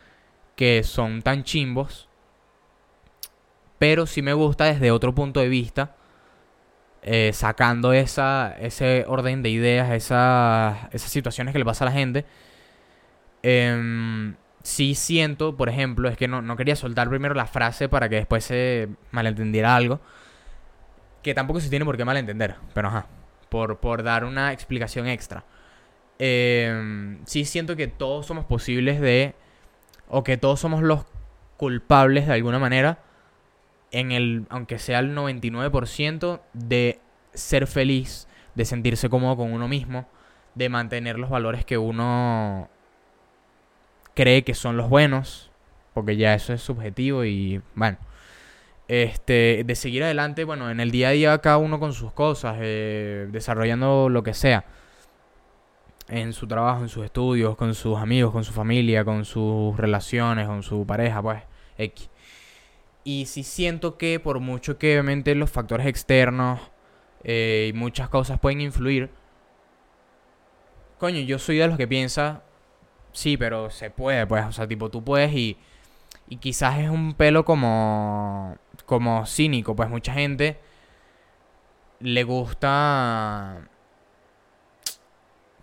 que 0.55 0.84
son 0.84 1.24
tan 1.24 1.43
chimbos. 1.43 2.10
Pero 3.80 4.06
sí 4.06 4.22
me 4.22 4.34
gusta 4.34 4.65
desde 4.65 4.92
otro 4.92 5.13
punto 5.13 5.39
de 5.39 5.50
vista. 5.50 5.96
Eh, 7.01 7.32
sacando 7.34 7.92
esa, 7.92 8.56
ese 8.60 9.03
orden 9.08 9.44
de 9.44 9.50
ideas, 9.50 9.92
esas, 9.92 10.77
esas 10.94 11.12
situaciones 11.12 11.51
que 11.51 11.60
le 11.60 11.65
pasa 11.65 11.84
a 11.84 11.89
la 11.89 11.92
gente. 11.92 12.25
Eh, 13.44 14.34
sí 14.63 14.96
siento, 14.96 15.56
por 15.58 15.70
ejemplo, 15.70 16.10
es 16.10 16.18
que 16.18 16.27
no, 16.27 16.42
no, 16.42 16.56
quería 16.56 16.75
soltar 16.75 17.10
primero 17.10 17.36
la 17.36 17.46
frase 17.46 17.89
para 17.89 18.10
que 18.10 18.15
después 18.15 18.46
se 18.46 18.89
malentendiera 19.12 19.75
algo. 19.75 20.00
Que 21.22 21.34
tampoco 21.34 21.60
se 21.60 21.70
tiene 21.70 21.86
por 21.86 21.98
qué 21.98 22.06
malentender, 22.06 22.56
pero 22.74 22.88
ajá. 22.88 23.08
Por, 23.50 23.77
por 23.80 24.03
dar 24.03 24.25
una 24.25 24.51
explicación 24.51 25.08
extra. 25.08 25.44
Eh, 26.20 27.18
sí 27.25 27.46
siento 27.46 27.75
que 27.75 27.88
todos 27.88 28.25
somos 28.25 28.46
posibles 28.46 29.00
de 29.01 29.36
o 30.08 30.24
que 30.24 30.38
todos 30.38 30.60
somos 30.60 30.82
los 30.82 31.06
culpables 31.58 32.27
de 32.27 32.34
alguna 32.34 32.60
manera, 32.60 33.00
en 33.94 34.12
el, 34.12 34.46
aunque 34.50 34.80
sea 34.80 35.00
el 35.00 35.16
99%, 35.16 36.42
de 36.54 37.00
ser 37.34 37.68
feliz, 37.68 38.28
de 38.56 38.66
sentirse 38.66 39.08
cómodo 39.08 39.38
con 39.38 39.54
uno 39.54 39.68
mismo, 39.68 40.08
de 40.56 40.68
mantener 40.68 41.18
los 41.18 41.30
valores 41.30 41.64
que 41.64 41.78
uno 41.78 42.70
cree 44.16 44.44
que 44.44 44.56
son 44.56 44.78
los 44.78 44.90
buenos, 44.90 45.52
porque 45.94 46.18
ya 46.18 46.34
eso 46.34 46.54
es 46.54 46.62
subjetivo 46.62 47.24
y 47.24 47.62
bueno. 47.76 47.98
Este, 48.90 49.64
de 49.66 49.76
seguir 49.76 50.04
adelante, 50.04 50.44
bueno, 50.44 50.70
en 50.70 50.80
el 50.80 50.92
día 50.92 51.10
a 51.10 51.12
día 51.12 51.38
cada 51.38 51.58
uno 51.58 51.80
con 51.80 51.94
sus 51.94 52.12
cosas, 52.12 52.58
eh, 52.60 53.28
desarrollando 53.32 54.10
lo 54.10 54.24
que 54.24 54.34
sea 54.34 54.66
en 56.10 56.34
su 56.34 56.48
trabajo, 56.48 56.82
en 56.82 56.90
sus 56.90 57.06
estudios, 57.06 57.56
con 57.56 57.74
sus 57.76 57.98
amigos, 57.98 58.34
con 58.34 58.44
su 58.44 58.52
familia, 58.52 59.06
con 59.06 59.24
sus 59.24 59.78
relaciones, 59.78 60.48
con 60.48 60.64
su 60.64 60.86
pareja, 60.86 61.22
pues, 61.22 61.44
X. 61.78 62.10
Y 63.04 63.26
si 63.26 63.44
siento 63.44 63.98
que 63.98 64.20
por 64.20 64.40
mucho 64.40 64.78
que 64.78 64.94
obviamente 64.94 65.36
los 65.36 65.52
factores 65.52 65.88
externos 65.88 66.60
eh, 67.24 67.72
y 67.74 67.78
muchas 67.78 68.10
cosas 68.10 68.40
pueden 68.40 68.62
influir, 68.62 69.10
coño, 71.00 71.20
yo 71.20 71.40
soy 71.40 71.58
de 71.58 71.68
los 71.68 71.78
que 71.78 71.88
piensa, 71.88 72.44
sí, 73.12 73.38
pero 73.38 73.70
se 73.70 73.90
puede, 73.90 74.26
pues, 74.28 74.46
o 74.46 74.52
sea, 74.52 74.68
tipo, 74.68 74.90
tú 74.90 75.04
puedes 75.04 75.34
y, 75.34 75.58
y 76.30 76.38
quizás 76.38 76.80
es 76.80 76.90
un 76.90 77.14
pelo 77.16 77.46
como, 77.46 78.58
como 78.86 79.26
cínico, 79.26 79.76
pues 79.76 79.90
mucha 79.90 80.14
gente 80.14 80.60
le 82.00 82.24
gusta 82.24 83.68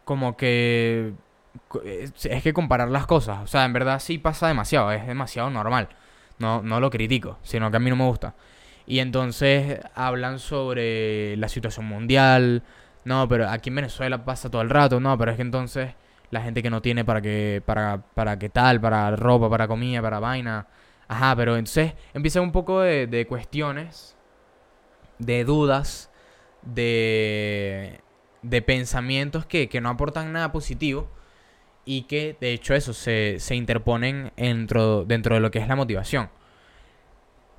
como 0.05 0.37
que 0.37 1.15
es 2.25 2.43
que 2.43 2.53
comparar 2.53 2.89
las 2.91 3.07
cosas, 3.07 3.41
o 3.43 3.47
sea, 3.47 3.65
en 3.65 3.73
verdad 3.73 4.01
sí 4.01 4.19
pasa 4.19 4.49
demasiado, 4.49 4.91
es 4.93 5.07
demasiado 5.07 5.51
normal. 5.51 5.89
No, 6.41 6.63
no 6.63 6.81
lo 6.81 6.91
critico, 6.91 7.39
sino 7.43 7.71
que 7.71 7.77
a 7.77 7.81
mí 7.81 7.89
no 7.89 7.97
me 7.97 8.07
gusta. 8.07 8.35
Y 8.87 8.99
entonces 8.99 9.81
hablan 9.95 10.41
sobre 10.41 11.37
la 11.37 11.49
situación 11.49 11.87
mundial. 11.87 12.65
No, 13.05 13.29
pero 13.29 13.49
aquí 13.49 13.69
en 13.69 13.77
Venezuela 13.77 14.25
pasa 14.25 14.51
todo 14.51 14.63
el 14.63 14.71
rato. 14.71 14.99
No, 14.99 15.17
pero 15.17 15.31
es 15.31 15.37
que 15.37 15.43
entonces 15.43 15.95
la 16.31 16.43
gente 16.43 16.63
que 16.63 16.71
no 16.71 16.83
tiene 16.83 17.05
para 17.05 17.21
que 17.23 17.63
para 17.65 18.03
para 18.15 18.39
qué 18.39 18.49
tal, 18.49 18.81
para 18.81 19.15
ropa, 19.17 19.49
para 19.49 19.69
comida, 19.69 20.03
para 20.03 20.19
vaina. 20.19 20.67
Ajá, 21.07 21.37
pero 21.37 21.57
entonces 21.57 21.95
empieza 22.15 22.41
un 22.41 22.53
poco 22.53 22.81
de, 22.81 23.07
de 23.07 23.27
cuestiones, 23.27 24.17
de 25.19 25.45
dudas, 25.45 26.11
de 26.63 28.01
de 28.43 28.63
pensamientos 28.63 29.47
que, 29.47 29.69
no 29.81 29.89
aportan 29.89 30.33
nada 30.33 30.53
positivo 30.53 31.09
y 31.85 32.03
que 32.03 32.37
de 32.41 32.53
hecho 32.53 32.75
eso 32.75 32.93
se, 32.93 33.37
se 33.39 33.55
interponen 33.55 34.33
dentro, 34.37 35.05
dentro 35.05 35.35
de 35.35 35.41
lo 35.41 35.51
que 35.51 35.59
es 35.59 35.69
la 35.69 35.77
motivación. 35.77 36.31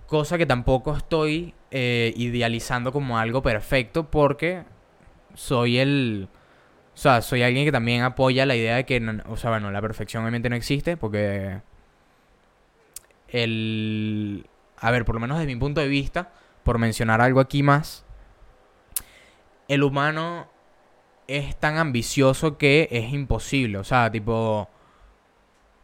Cosa 0.08 0.38
que 0.38 0.46
tampoco 0.46 0.96
estoy 0.96 1.54
eh, 1.72 2.13
idealizando 2.18 2.92
como 2.92 3.18
algo 3.18 3.42
perfecto 3.42 4.12
porque 4.12 4.63
soy 5.34 5.80
el... 5.80 6.28
O 6.94 6.98
sea, 6.98 7.22
soy 7.22 7.42
alguien 7.42 7.66
que 7.66 7.72
también 7.72 8.04
apoya 8.04 8.46
la 8.46 8.56
idea 8.56 8.75
de 8.75 8.86
que, 8.86 9.01
o 9.28 9.38
sea, 9.38 9.50
bueno, 9.50 9.72
la 9.72 9.82
perfección 9.82 10.24
obviamente 10.24 10.50
no 10.50 10.56
existe 10.58 10.98
porque 10.98 11.62
el... 13.30 14.46
A 14.78 14.92
ver, 14.92 15.06
por 15.06 15.16
lo 15.16 15.22
menos 15.22 15.40
desde 15.40 15.54
mi 15.54 15.60
punto 15.60 15.80
de 15.80 15.88
vista, 15.88 16.34
por 16.63 16.78
mencionar 16.78 17.22
algo 17.22 17.40
aquí 17.40 17.63
más, 17.63 18.04
el 19.68 19.84
humano 19.84 20.50
es 21.28 21.56
tan 21.56 21.78
ambicioso 21.78 22.58
que 22.58 22.88
es 22.92 23.12
imposible. 23.13 23.78
O 23.78 23.84
sea, 23.84 24.12
tipo... 24.12 24.70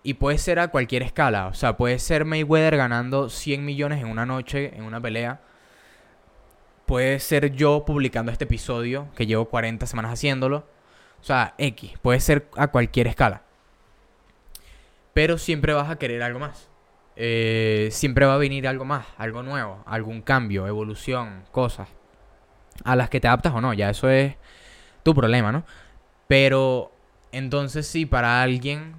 Y 0.04 0.14
puede 0.14 0.38
ser 0.38 0.60
a 0.60 0.70
cualquier 0.70 1.04
escala. 1.04 1.48
O 1.48 1.54
sea, 1.54 1.76
puede 1.76 2.00
ser 2.00 2.24
Mayweather 2.24 2.78
ganando 2.78 3.30
100 3.30 3.66
millones 3.66 4.02
en 4.02 4.08
una 4.08 4.26
noche, 4.26 4.72
en 4.76 4.84
una 4.84 5.02
pelea. 5.02 5.42
Puede 6.86 7.20
ser 7.20 7.52
yo 7.54 7.84
publicando 7.86 8.32
este 8.32 8.46
episodio, 8.46 9.10
que 9.16 9.26
llevo 9.26 9.46
40 9.46 9.86
semanas 9.86 10.14
haciéndolo. 10.14 10.66
O 11.20 11.24
sea, 11.24 11.56
X. 11.58 11.94
Puede 12.02 12.22
ser 12.22 12.48
a 12.56 12.68
cualquier 12.68 13.08
escala. 13.08 13.42
Pero 15.14 15.38
siempre 15.38 15.74
vas 15.74 15.90
a 15.90 15.98
querer 15.98 16.24
algo 16.24 16.40
más. 16.40 16.70
Eh, 17.20 17.90
siempre 17.92 18.28
va 18.28 18.36
a 18.36 18.38
venir 18.38 18.68
algo 18.68 18.86
más, 18.86 19.08
algo 19.18 19.42
nuevo, 19.42 19.84
algún 19.88 20.22
cambio, 20.22 20.68
evolución, 20.68 21.44
cosas. 21.52 21.90
A 22.84 22.96
las 22.96 23.10
que 23.10 23.20
te 23.20 23.28
adaptas 23.28 23.54
o 23.56 23.60
no, 23.60 23.74
ya 23.74 23.90
eso 23.90 24.08
es 24.08 24.36
tu 25.08 25.16
problema, 25.16 25.54
¿no? 25.54 25.64
Pero 26.28 26.92
entonces 27.32 27.88
sí, 27.88 28.06
para 28.06 28.42
alguien 28.42 28.96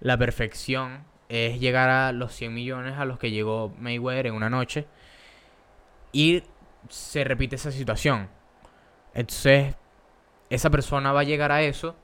la 0.00 0.18
perfección 0.18 1.04
es 1.28 1.60
llegar 1.60 1.88
a 1.88 2.10
los 2.10 2.32
100 2.32 2.52
millones 2.52 2.98
a 2.98 3.04
los 3.04 3.20
que 3.20 3.30
llegó 3.30 3.72
Mayweather 3.78 4.26
en 4.26 4.34
una 4.34 4.50
noche 4.50 4.88
y 6.10 6.42
se 6.88 7.22
repite 7.22 7.54
esa 7.54 7.70
situación. 7.70 8.28
Entonces, 9.14 9.76
esa 10.48 10.68
persona 10.68 11.12
va 11.12 11.20
a 11.20 11.24
llegar 11.24 11.52
a 11.52 11.62
eso, 11.62 11.94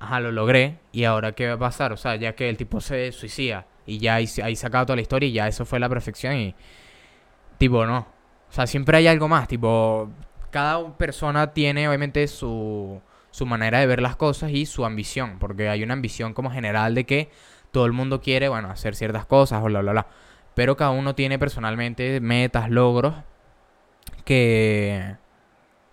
ajá, 0.00 0.18
lo 0.18 0.32
logré, 0.32 0.80
y 0.90 1.04
ahora 1.04 1.30
qué 1.30 1.46
va 1.46 1.54
a 1.54 1.58
pasar, 1.58 1.92
o 1.92 1.96
sea, 1.96 2.16
ya 2.16 2.34
que 2.34 2.48
el 2.48 2.56
tipo 2.56 2.80
se 2.80 3.12
suicida 3.12 3.66
y 3.86 3.98
ya 3.98 4.16
ahí, 4.16 4.28
ahí 4.42 4.56
sacado 4.56 4.86
toda 4.86 4.96
la 4.96 5.02
historia 5.02 5.28
y 5.28 5.32
ya 5.32 5.46
eso 5.46 5.64
fue 5.64 5.78
la 5.78 5.88
perfección 5.88 6.34
y 6.34 6.56
tipo, 7.56 7.86
no. 7.86 7.98
O 8.48 8.52
sea, 8.52 8.66
siempre 8.66 8.96
hay 8.96 9.06
algo 9.06 9.28
más, 9.28 9.46
tipo, 9.46 10.10
cada 10.54 10.96
persona 10.96 11.52
tiene 11.52 11.88
obviamente 11.88 12.28
su, 12.28 13.02
su 13.32 13.44
manera 13.44 13.80
de 13.80 13.86
ver 13.88 14.00
las 14.00 14.14
cosas 14.14 14.52
y 14.52 14.66
su 14.66 14.84
ambición, 14.84 15.40
porque 15.40 15.68
hay 15.68 15.82
una 15.82 15.94
ambición 15.94 16.32
como 16.32 16.48
general 16.52 16.94
de 16.94 17.06
que 17.06 17.28
todo 17.72 17.86
el 17.86 17.92
mundo 17.92 18.20
quiere, 18.20 18.48
bueno, 18.48 18.70
hacer 18.70 18.94
ciertas 18.94 19.26
cosas 19.26 19.60
bla, 19.64 19.80
bla, 19.80 19.90
bla. 19.90 20.06
Pero 20.54 20.76
cada 20.76 20.92
uno 20.92 21.16
tiene 21.16 21.40
personalmente 21.40 22.20
metas, 22.20 22.70
logros 22.70 23.16
que 24.24 25.16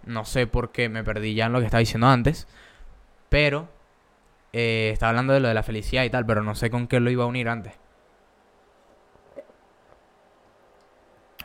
no 0.06 0.26
sé 0.26 0.46
por 0.46 0.72
qué 0.72 0.90
me 0.90 1.04
perdí 1.04 1.34
ya 1.34 1.48
en 1.48 1.54
lo 1.54 1.60
que 1.60 1.66
estaba 1.66 1.80
diciendo 1.80 2.06
antes, 2.06 2.48
pero 3.30 3.68
eh, 4.54 4.92
estaba 4.94 5.10
hablando 5.10 5.34
de 5.34 5.40
lo 5.40 5.48
de 5.48 5.56
la 5.56 5.64
felicidad 5.64 6.04
y 6.04 6.12
tal, 6.12 6.28
pero 6.28 6.44
no 6.44 6.54
sé 6.54 6.70
con 6.70 6.88
qué 6.88 7.00
lo 7.00 7.10
iba 7.10 7.24
a 7.24 7.28
unir 7.28 7.50
antes. 7.50 7.74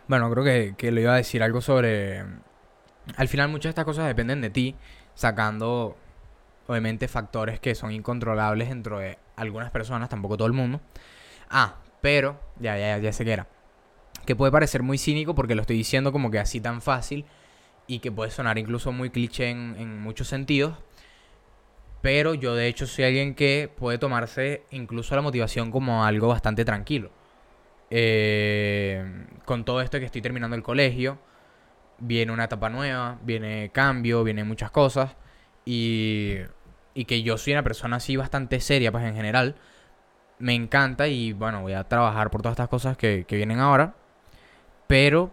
Bueno, 0.07 0.31
creo 0.31 0.45
que, 0.45 0.75
que 0.77 0.89
iba 0.89 1.15
a 1.15 1.17
decir 1.17 1.43
algo 1.43 1.63
sobre... 1.63 2.45
Al 3.17 3.29
final 3.29 3.49
muchas 3.49 3.65
de 3.65 3.71
estas 3.71 3.85
cosas 3.85 4.07
dependen 4.07 4.41
de 4.41 4.51
ti, 4.51 4.75
sacando 5.15 5.97
obviamente 6.67 7.07
factores 7.09 7.61
que 7.61 7.75
son 7.75 7.93
incontrolables 7.93 8.69
dentro 8.69 8.99
de 8.99 9.19
algunas 9.37 9.71
personas, 9.71 10.09
tampoco 10.09 10.37
todo 10.37 10.49
el 10.49 10.53
mundo. 10.53 10.81
Ah, 11.49 11.77
pero, 12.01 12.41
ya, 12.59 12.77
ya, 12.77 12.99
ya 12.99 13.13
sé 13.13 13.25
que 13.25 13.33
era. 13.33 13.47
Que 14.25 14.35
puede 14.35 14.51
parecer 14.51 14.83
muy 14.83 14.99
cínico 14.99 15.35
porque 15.35 15.55
lo 15.55 15.61
estoy 15.61 15.77
diciendo 15.77 16.11
como 16.11 16.31
que 16.31 16.39
así 16.39 16.61
tan 16.61 16.83
fácil 16.83 17.25
y 17.87 18.01
que 18.01 18.11
puede 18.11 18.31
sonar 18.31 18.59
incluso 18.59 18.93
muy 18.93 19.11
cliché 19.11 19.51
en, 19.51 20.01
muchos 20.01 20.29
sentidos. 20.29 20.77
Pero 22.03 22.35
yo 22.35 22.55
de 22.55 22.69
hecho 22.69 22.87
soy 22.87 23.05
alguien 23.05 23.35
que 23.35 23.71
puede 23.75 23.99
tomarse 23.99 24.63
incluso 24.71 25.15
la 25.15 25.23
motivación 25.23 25.71
como 25.71 26.05
algo 26.05 26.29
bastante 26.29 26.65
tranquilo. 26.65 27.11
Eh, 27.91 29.27
con 29.45 29.65
todo 29.65 29.81
esto 29.81 29.99
que 29.99 30.07
estoy 30.07 30.23
terminando 30.23 30.57
el 30.57 30.63
colegio, 30.63 31.19
viene 31.99 32.33
una 32.33 32.45
etapa 32.45 32.69
nueva, 32.69 33.19
viene 33.23 33.71
cambio, 33.73 34.25
viene 34.25 34.45
muchas 34.45 34.71
cosas. 34.71 35.17
Y, 35.65 36.37
y 36.95 37.05
que 37.05 37.23
yo 37.23 37.39
soy 37.39 37.53
una 37.55 37.63
persona 37.63 37.97
así 37.97 38.17
bastante 38.17 38.61
seria, 38.61 38.93
pues 38.93 39.05
en 39.05 39.15
general. 39.15 39.57
Me 40.39 40.55
encanta 40.55 41.09
y 41.09 41.33
bueno, 41.33 41.63
voy 41.63 41.73
a 41.73 41.85
trabajar 41.85 42.31
por 42.31 42.43
todas 42.43 42.55
estas 42.55 42.69
cosas 42.69 42.97
que, 42.97 43.25
que 43.27 43.37
vienen 43.37 43.61
ahora. 43.61 43.95
Pero, 44.87 45.31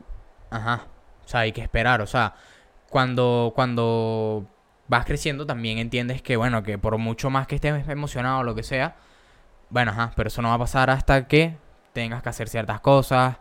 ajá, 0.49 0.87
o 1.25 1.27
sea, 1.27 1.41
hay 1.41 1.51
que 1.51 1.61
esperar. 1.61 2.01
O 2.01 2.07
sea, 2.07 2.35
cuando, 2.89 3.53
cuando 3.55 4.47
vas 4.87 5.05
creciendo 5.05 5.45
también 5.45 5.77
entiendes 5.77 6.21
que, 6.21 6.37
bueno, 6.37 6.63
que 6.63 6.77
por 6.77 6.97
mucho 6.97 7.29
más 7.29 7.47
que 7.47 7.55
estés 7.55 7.87
emocionado 7.89 8.39
o 8.39 8.43
lo 8.43 8.55
que 8.55 8.63
sea, 8.63 8.95
bueno, 9.69 9.91
ajá, 9.91 10.11
pero 10.15 10.27
eso 10.27 10.41
no 10.41 10.49
va 10.49 10.55
a 10.55 10.59
pasar 10.59 10.89
hasta 10.89 11.27
que 11.27 11.57
tengas 11.93 12.21
que 12.21 12.29
hacer 12.29 12.49
ciertas 12.49 12.79
cosas, 12.81 13.37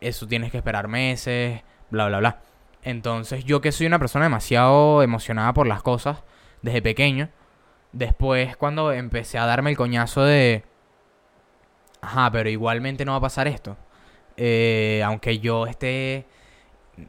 eso 0.00 0.26
tienes 0.26 0.50
que 0.50 0.58
esperar 0.58 0.88
meses, 0.88 1.62
bla, 1.90 2.06
bla, 2.08 2.18
bla. 2.18 2.40
Entonces, 2.82 3.44
yo 3.44 3.60
que 3.60 3.72
soy 3.72 3.86
una 3.86 3.98
persona 3.98 4.24
demasiado 4.24 5.02
emocionada 5.02 5.52
por 5.54 5.66
las 5.66 5.82
cosas 5.82 6.22
desde 6.62 6.82
pequeño, 6.82 7.30
después 7.92 8.56
cuando 8.56 8.92
empecé 8.92 9.38
a 9.38 9.46
darme 9.46 9.70
el 9.70 9.76
coñazo 9.76 10.24
de, 10.24 10.64
ajá, 12.00 12.30
pero 12.32 12.48
igualmente 12.50 13.04
no 13.04 13.12
va 13.12 13.18
a 13.18 13.22
pasar 13.22 13.48
esto. 13.48 13.76
Eh, 14.36 15.02
aunque 15.04 15.38
yo 15.38 15.66
esté 15.66 16.26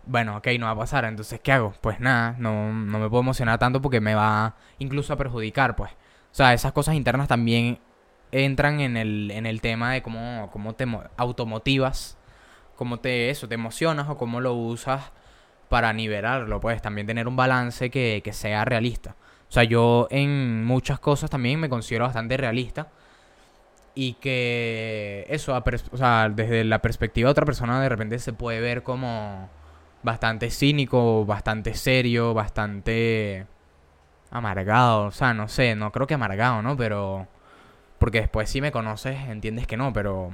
bueno, 0.06 0.38
ok, 0.38 0.48
no 0.60 0.65
va 0.65 0.72
a 0.72 0.77
pasar, 0.77 1.06
entonces 1.06 1.39
¿qué 1.42 1.51
hago? 1.51 1.74
Pues 1.82 2.00
nada, 2.00 2.36
no, 2.39 2.72
no 2.74 3.00
me 3.00 3.10
puedo 3.10 3.22
emocionar 3.22 3.60
tanto 3.60 3.82
porque 3.82 4.01
me 4.01 4.15
va 4.15 4.56
incluso 4.80 5.13
a 5.13 5.18
perjudicar, 5.18 5.75
pues. 5.75 5.92
O 5.92 6.36
sea, 6.36 6.53
esas 6.53 6.72
cosas 6.72 6.96
internas 6.96 7.27
también 7.27 7.80
entran 8.32 8.80
en 8.80 8.98
el, 8.98 9.32
en 9.32 9.46
el 9.46 9.62
tema 9.62 9.94
de 9.94 10.01
cómo, 10.01 10.50
cómo 10.51 10.74
te 10.74 10.86
automotivas, 11.18 12.18
cómo 12.75 13.00
te, 13.00 13.29
eso, 13.29 13.48
te 13.48 13.55
emocionas 13.55 14.09
o 14.09 14.18
cómo 14.18 14.42
lo 14.42 14.53
usas 14.53 15.12
para 15.74 15.92
nivelarlo, 15.92 16.59
pues 16.59 16.83
también 16.83 17.07
tener 17.07 17.27
un 17.27 17.36
balance 17.36 17.90
que, 17.90 18.22
sea 18.31 18.64
realista. 18.64 19.16
O 19.50 19.51
sea, 19.51 19.64
yo 19.64 20.07
en 20.12 20.64
muchas 20.64 21.00
cosas 21.00 21.31
también 21.31 21.59
me 21.59 21.68
considero 21.68 22.05
bastante 22.05 22.38
realista 22.38 22.90
y 23.96 24.14
que 24.14 25.25
eso, 25.29 25.59
o 25.92 25.98
sea, 25.98 26.29
desde 26.29 26.64
la 26.64 26.79
perspectiva 26.79 27.25
de 27.27 27.31
otra 27.31 27.48
persona 27.48 27.81
de 27.81 27.90
repente 27.90 28.20
se 28.20 28.33
puede 28.33 28.62
ver 28.62 28.83
como 28.83 29.50
bastante 30.03 30.51
cínico, 30.51 31.25
bastante 31.25 31.74
serio, 31.74 32.36
bastante 32.36 33.48
amargado. 34.29 35.05
O 35.05 35.12
sea, 35.12 35.33
no 35.33 35.48
sé, 35.48 35.75
no 35.75 35.92
creo 35.92 36.05
que 36.05 36.14
amargado, 36.14 36.62
¿no? 36.62 36.77
Pero... 36.77 37.27
Porque 37.98 38.22
después 38.22 38.48
si 38.48 38.62
me 38.62 38.72
conoces 38.72 39.18
entiendes 39.27 39.66
que 39.66 39.75
no, 39.75 39.92
pero... 39.92 40.33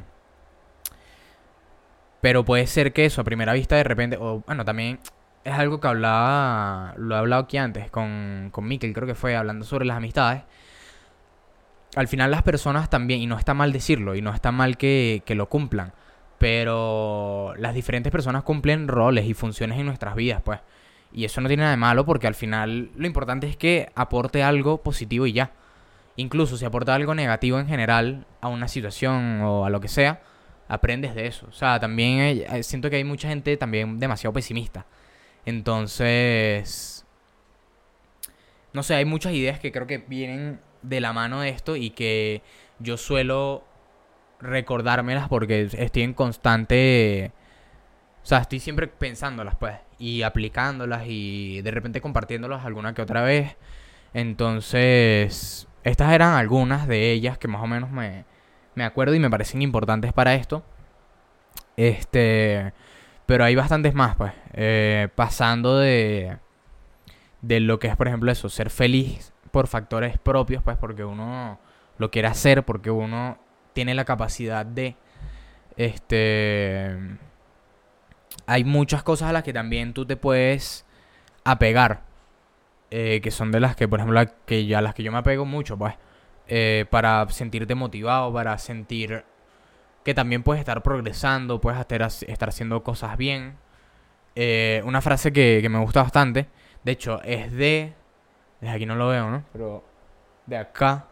Pero 2.19 2.43
puede 2.43 2.67
ser 2.67 2.91
que 2.91 3.06
eso 3.06 3.21
a 3.21 3.23
primera 3.23 3.54
vista 3.54 3.78
de 3.78 3.86
repente... 3.86 4.17
O 4.19 4.43
bueno, 4.45 4.65
también 4.65 4.99
es 5.43 5.54
algo 5.54 5.80
que 5.80 5.88
hablaba... 5.88 6.93
Lo 6.97 7.15
he 7.15 7.17
hablado 7.17 7.43
aquí 7.43 7.58
antes 7.58 7.89
con, 7.91 8.49
con 8.52 8.67
Mikkel, 8.67 8.93
creo 8.93 9.08
que 9.08 9.15
fue 9.15 9.36
hablando 9.36 9.65
sobre 9.65 9.86
las 9.86 9.97
amistades. 9.97 10.43
Al 11.95 12.08
final 12.08 12.32
las 12.32 12.43
personas 12.43 12.89
también, 12.89 13.21
y 13.21 13.28
no 13.28 13.38
está 13.38 13.54
mal 13.54 13.71
decirlo, 13.71 14.15
y 14.15 14.21
no 14.21 14.34
está 14.34 14.52
mal 14.52 14.78
que, 14.78 15.23
que 15.25 15.36
lo 15.36 15.49
cumplan 15.49 15.93
pero 16.39 17.54
las 17.58 17.75
diferentes 17.75 18.12
personas 18.12 18.43
cumplen 18.43 18.88
roles 18.88 19.25
y 19.28 19.36
funciones 19.36 19.78
en 19.78 19.86
nuestras 19.86 20.15
vidas, 20.15 20.41
pues. 20.41 20.60
Y 21.12 21.25
eso 21.25 21.41
no 21.41 21.47
tiene 21.47 21.62
nada 21.62 21.71
de 21.71 21.78
malo 21.78 22.06
porque 22.06 22.28
al 22.28 22.36
final 22.36 22.91
lo 22.95 23.06
importante 23.06 23.47
es 23.47 23.58
que 23.58 23.91
aporte 23.93 24.41
algo 24.41 24.82
positivo 24.82 25.28
y 25.28 25.34
ya. 25.34 25.52
Incluso 26.15 26.58
si 26.58 26.65
aporta 26.65 26.95
algo 26.95 27.13
negativo 27.13 27.60
en 27.60 27.67
general 27.67 28.25
a 28.41 28.47
una 28.47 28.67
situación 28.67 29.41
o 29.41 29.65
a 29.65 29.69
lo 29.69 29.82
que 29.82 29.88
sea, 29.89 30.21
aprendes 30.67 31.13
de 31.13 31.28
eso. 31.28 31.45
O 31.49 31.52
sea, 31.52 31.80
también 31.80 32.63
siento 32.63 32.89
que 32.89 32.95
hay 32.95 33.04
mucha 33.04 33.28
gente 33.28 33.58
también 33.58 33.99
demasiado 33.99 34.34
pesimista. 34.34 34.86
Entonces, 35.45 37.06
no 38.73 38.84
sé, 38.84 38.95
hay 38.95 39.06
muchas 39.06 39.34
ideas 39.34 39.60
que 39.60 39.71
creo 39.71 39.88
que 39.88 39.97
vienen 39.97 40.60
de 40.82 41.02
la 41.02 41.13
mano 41.13 41.41
de 41.41 41.49
esto 41.49 41.75
y 41.75 41.89
que 41.89 42.41
yo 42.80 42.97
suelo 42.97 43.63
recordármelas 44.39 45.28
porque 45.30 45.69
estoy 45.71 46.04
en 46.04 46.13
constante... 46.13 47.32
O 48.21 48.25
sea, 48.30 48.39
estoy 48.39 48.60
siempre 48.60 48.88
pensándolas, 48.88 49.56
pues, 49.56 49.75
y 49.97 50.21
aplicándolas 50.23 51.04
y 51.08 51.62
de 51.62 51.71
repente 51.71 52.02
compartiéndolas 52.02 52.65
alguna 52.65 52.93
que 52.93 53.02
otra 53.02 53.21
vez. 53.23 53.56
Entonces, 54.13 55.67
estas 55.84 56.13
eran 56.13 56.34
algunas 56.34 56.88
de 56.88 57.12
ellas 57.12 57.38
que 57.38 57.47
más 57.47 57.63
o 57.63 57.67
menos 57.67 57.89
me, 57.91 58.25
me 58.75 58.84
acuerdo 58.84 59.15
y 59.15 59.19
me 59.19 59.30
parecen 59.30 59.62
importantes 59.62 60.13
para 60.13 60.36
esto. 60.36 60.63
Este, 61.78 62.73
pero 63.30 63.44
hay 63.44 63.54
bastantes 63.54 63.94
más, 63.94 64.15
pues, 64.15 64.34
eh, 64.54 65.08
pasando 65.13 65.78
de, 65.78 66.39
de 67.44 67.60
lo 67.60 67.78
que 67.78 67.86
es, 67.86 67.96
por 67.96 68.08
ejemplo, 68.08 68.32
eso, 68.32 68.50
ser 68.50 68.72
feliz 68.72 69.34
por 69.52 69.68
factores 69.68 70.18
propios, 70.18 70.63
pues, 70.63 70.78
porque 70.78 71.04
uno 71.04 71.60
lo 72.00 72.10
quiere 72.10 72.28
hacer, 72.28 72.65
porque 72.65 72.89
uno 72.89 73.38
tiene 73.74 73.94
la 73.94 74.04
capacidad 74.04 74.65
de... 74.65 74.96
Este... 75.78 76.98
Hay 78.48 78.63
muchas 78.63 79.04
cosas 79.04 79.30
a 79.30 79.34
las 79.34 79.44
que 79.44 79.54
también 79.54 79.94
tú 79.94 80.08
te 80.08 80.18
puedes 80.18 80.88
apegar. 81.44 82.02
Eh, 82.89 83.22
que 83.22 83.30
son 83.30 83.52
de 83.52 83.60
las 83.60 83.76
que, 83.76 83.88
por 83.88 84.00
ejemplo, 84.00 84.24
que 84.48 84.65
ya 84.65 84.82
las 84.82 84.96
que 84.96 85.04
yo 85.04 85.12
me 85.12 85.20
apego 85.20 85.46
mucho, 85.46 85.78
pues. 85.78 85.94
Eh, 86.48 86.88
para 86.89 87.30
sentirte 87.30 87.76
motivado, 87.76 88.34
para 88.34 88.58
sentir 88.58 89.24
que 90.10 90.15
también 90.15 90.41
puedes 90.41 90.60
estar 90.60 90.82
progresando, 90.82 91.62
puedes 91.62 91.80
estar, 91.80 92.50
haciendo 92.50 92.82
cosas 92.82 93.15
bien. 93.15 93.58
Eh, 94.34 94.82
una 94.84 95.02
frase 95.02 95.32
que, 95.32 95.60
que 95.62 95.69
me 95.69 95.78
gusta 95.78 96.02
bastante, 96.02 96.48
de 96.84 96.91
hecho, 96.91 97.22
es 97.22 97.52
de... 97.52 97.93
Desde 98.60 98.74
aquí 98.74 98.88
no 98.88 98.95
lo 98.95 99.08
veo, 99.10 99.30
¿no? 99.30 99.45
Pero 99.54 99.84
de 100.48 100.58
acá 100.58 101.06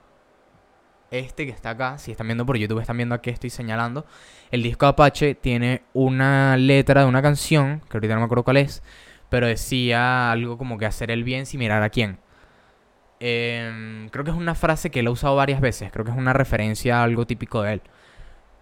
este 1.11 1.45
que 1.45 1.51
está 1.51 1.69
acá, 1.69 1.99
si 1.99 2.09
están 2.09 2.27
viendo 2.27 2.43
por 2.43 2.57
YouTube, 2.57 2.79
están 2.79 2.97
viendo 2.97 3.13
aquí 3.13 3.29
estoy 3.29 3.51
señalando. 3.51 4.07
El 4.49 4.63
disco 4.63 4.87
Apache 4.87 5.35
tiene 5.35 5.83
una 5.93 6.57
letra 6.57 7.01
de 7.01 7.07
una 7.07 7.21
canción, 7.21 7.81
que 7.87 7.97
ahorita 7.97 8.15
no 8.15 8.21
me 8.21 8.25
acuerdo 8.25 8.45
cuál 8.45 8.57
es, 8.57 8.81
pero 9.29 9.45
decía 9.45 10.31
algo 10.31 10.57
como 10.57 10.79
que 10.79 10.87
hacer 10.87 11.11
el 11.11 11.23
bien 11.23 11.45
sin 11.45 11.59
mirar 11.59 11.83
a 11.83 11.91
quién. 11.91 12.17
Em, 13.19 14.09
creo 14.09 14.25
que 14.25 14.31
es 14.31 14.37
una 14.37 14.55
frase 14.55 14.89
que 14.89 15.01
él 15.01 15.07
ha 15.07 15.11
usado 15.11 15.35
varias 15.35 15.61
veces, 15.61 15.91
creo 15.91 16.03
que 16.03 16.11
es 16.11 16.17
una 16.17 16.33
referencia 16.33 16.99
a 16.99 17.03
algo 17.03 17.27
típico 17.27 17.61
de 17.61 17.73
él. 17.73 17.81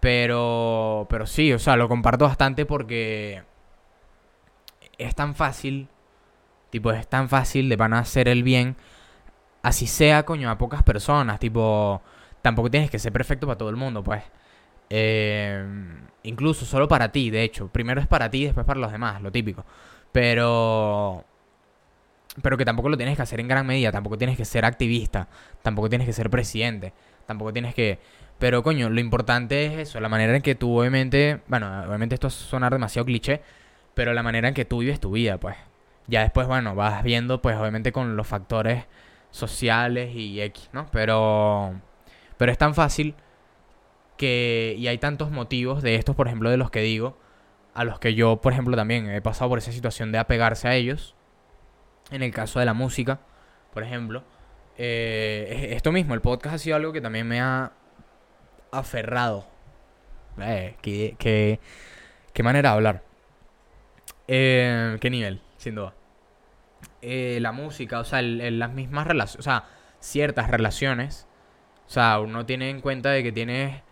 Pero, 0.06 1.08
pero 1.10 1.26
sí, 1.26 1.52
o 1.52 1.58
sea, 1.58 1.74
lo 1.74 1.88
comparto 1.88 2.26
bastante 2.26 2.64
porque 2.64 3.42
es 4.98 5.16
tan 5.16 5.34
fácil, 5.34 5.88
tipo, 6.70 6.92
es 6.92 7.08
tan 7.08 7.28
fácil 7.28 7.68
de 7.68 7.74
van 7.74 7.92
a 7.92 7.98
hacer 7.98 8.28
el 8.28 8.44
bien, 8.44 8.76
así 9.64 9.88
sea, 9.88 10.24
coño, 10.24 10.48
a 10.48 10.58
pocas 10.58 10.84
personas, 10.84 11.40
tipo 11.40 12.00
tampoco 12.40 12.70
tienes 12.70 12.88
que 12.88 13.00
ser 13.00 13.12
perfecto 13.12 13.48
para 13.48 13.58
todo 13.58 13.68
el 13.68 13.74
mundo, 13.74 14.04
pues. 14.04 14.22
Eh, 14.90 15.66
incluso 16.22 16.64
solo 16.64 16.86
para 16.86 17.10
ti, 17.10 17.30
de 17.30 17.42
hecho. 17.42 17.66
Primero 17.66 18.00
es 18.00 18.06
para 18.06 18.30
ti, 18.30 18.44
después 18.44 18.64
para 18.64 18.78
los 18.78 18.92
demás, 18.92 19.20
lo 19.20 19.32
típico. 19.32 19.64
Pero... 20.12 21.24
Pero 22.42 22.56
que 22.56 22.64
tampoco 22.64 22.90
lo 22.90 22.96
tienes 22.96 23.16
que 23.16 23.22
hacer 23.22 23.40
en 23.40 23.48
gran 23.48 23.66
medida. 23.66 23.90
Tampoco 23.90 24.16
tienes 24.18 24.36
que 24.36 24.44
ser 24.44 24.64
activista. 24.64 25.26
Tampoco 25.62 25.88
tienes 25.88 26.06
que 26.06 26.12
ser 26.12 26.30
presidente. 26.30 26.92
Tampoco 27.26 27.52
tienes 27.52 27.74
que... 27.74 27.98
Pero 28.38 28.62
coño, 28.62 28.90
lo 28.90 29.00
importante 29.00 29.66
es 29.66 29.88
eso. 29.88 30.00
La 30.00 30.08
manera 30.08 30.36
en 30.36 30.42
que 30.42 30.54
tú 30.54 30.78
obviamente... 30.78 31.40
Bueno, 31.46 31.84
obviamente 31.86 32.14
esto 32.14 32.26
es 32.28 32.34
sonar 32.34 32.72
demasiado 32.72 33.06
cliché. 33.06 33.40
Pero 33.94 34.12
la 34.12 34.22
manera 34.22 34.48
en 34.48 34.54
que 34.54 34.64
tú 34.64 34.78
vives 34.78 35.00
tu 35.00 35.12
vida, 35.12 35.38
pues. 35.38 35.56
Ya 36.06 36.20
después, 36.20 36.46
bueno, 36.46 36.74
vas 36.74 37.02
viendo, 37.02 37.42
pues 37.42 37.56
obviamente 37.56 37.92
con 37.92 38.16
los 38.16 38.26
factores 38.26 38.84
sociales 39.30 40.14
y 40.14 40.40
X, 40.40 40.70
¿no? 40.72 40.86
Pero, 40.92 41.80
pero 42.36 42.52
es 42.52 42.58
tan 42.58 42.74
fácil 42.74 43.14
que, 44.16 44.74
y 44.78 44.86
hay 44.88 44.98
tantos 44.98 45.30
motivos 45.30 45.82
de 45.82 45.96
estos, 45.96 46.16
por 46.16 46.26
ejemplo, 46.26 46.50
de 46.50 46.56
los 46.56 46.70
que 46.70 46.80
digo, 46.80 47.18
a 47.74 47.84
los 47.84 47.98
que 47.98 48.14
yo, 48.14 48.40
por 48.40 48.52
ejemplo, 48.52 48.76
también 48.76 49.10
he 49.10 49.20
pasado 49.20 49.50
por 49.50 49.58
esa 49.58 49.72
situación 49.72 50.12
de 50.12 50.18
apegarse 50.18 50.68
a 50.68 50.74
ellos. 50.74 51.14
En 52.10 52.22
el 52.22 52.32
caso 52.32 52.60
de 52.60 52.66
la 52.66 52.74
música, 52.74 53.20
por 53.74 53.82
ejemplo, 53.82 54.24
eh, 54.78 55.70
esto 55.72 55.92
mismo, 55.92 56.14
el 56.14 56.20
podcast 56.20 56.54
ha 56.54 56.58
sido 56.58 56.76
algo 56.76 56.92
que 56.92 57.00
también 57.00 57.26
me 57.26 57.40
ha 57.40 57.72
aferrado. 58.70 59.46
Eh, 60.40 60.76
qué, 60.82 61.16
qué, 62.32 62.42
manera 62.42 62.70
de 62.70 62.74
hablar. 62.74 63.02
Eh, 64.28 64.98
¿Qué 65.00 65.10
nivel? 65.10 65.40
Sin 65.56 65.74
duda. 65.74 65.94
Eh, 67.02 67.38
la 67.40 67.52
música, 67.52 68.00
o 68.00 68.04
sea, 68.04 68.22
las 68.22 68.72
mismas 68.72 69.06
relaciones, 69.06 69.40
o 69.40 69.42
sea, 69.42 69.64
ciertas 70.00 70.50
relaciones. 70.50 71.26
O 71.86 71.90
sea, 71.90 72.20
uno 72.20 72.46
tiene 72.46 72.70
en 72.70 72.80
cuenta 72.80 73.10
de 73.10 73.22
que 73.22 73.32
tienes 73.32 73.82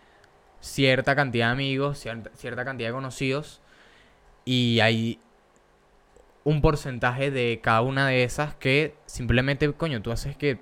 cierta 0.60 1.14
cantidad 1.14 1.46
de 1.46 1.52
amigos, 1.52 1.98
cierta, 1.98 2.64
cantidad 2.64 2.88
de 2.88 2.94
conocidos. 2.94 3.60
Y 4.44 4.80
hay 4.80 5.20
un 6.44 6.60
porcentaje 6.60 7.30
de 7.30 7.60
cada 7.62 7.82
una 7.82 8.08
de 8.08 8.24
esas 8.24 8.54
que 8.54 8.96
simplemente, 9.06 9.72
coño, 9.72 10.02
tú 10.02 10.12
haces 10.12 10.36
que 10.36 10.58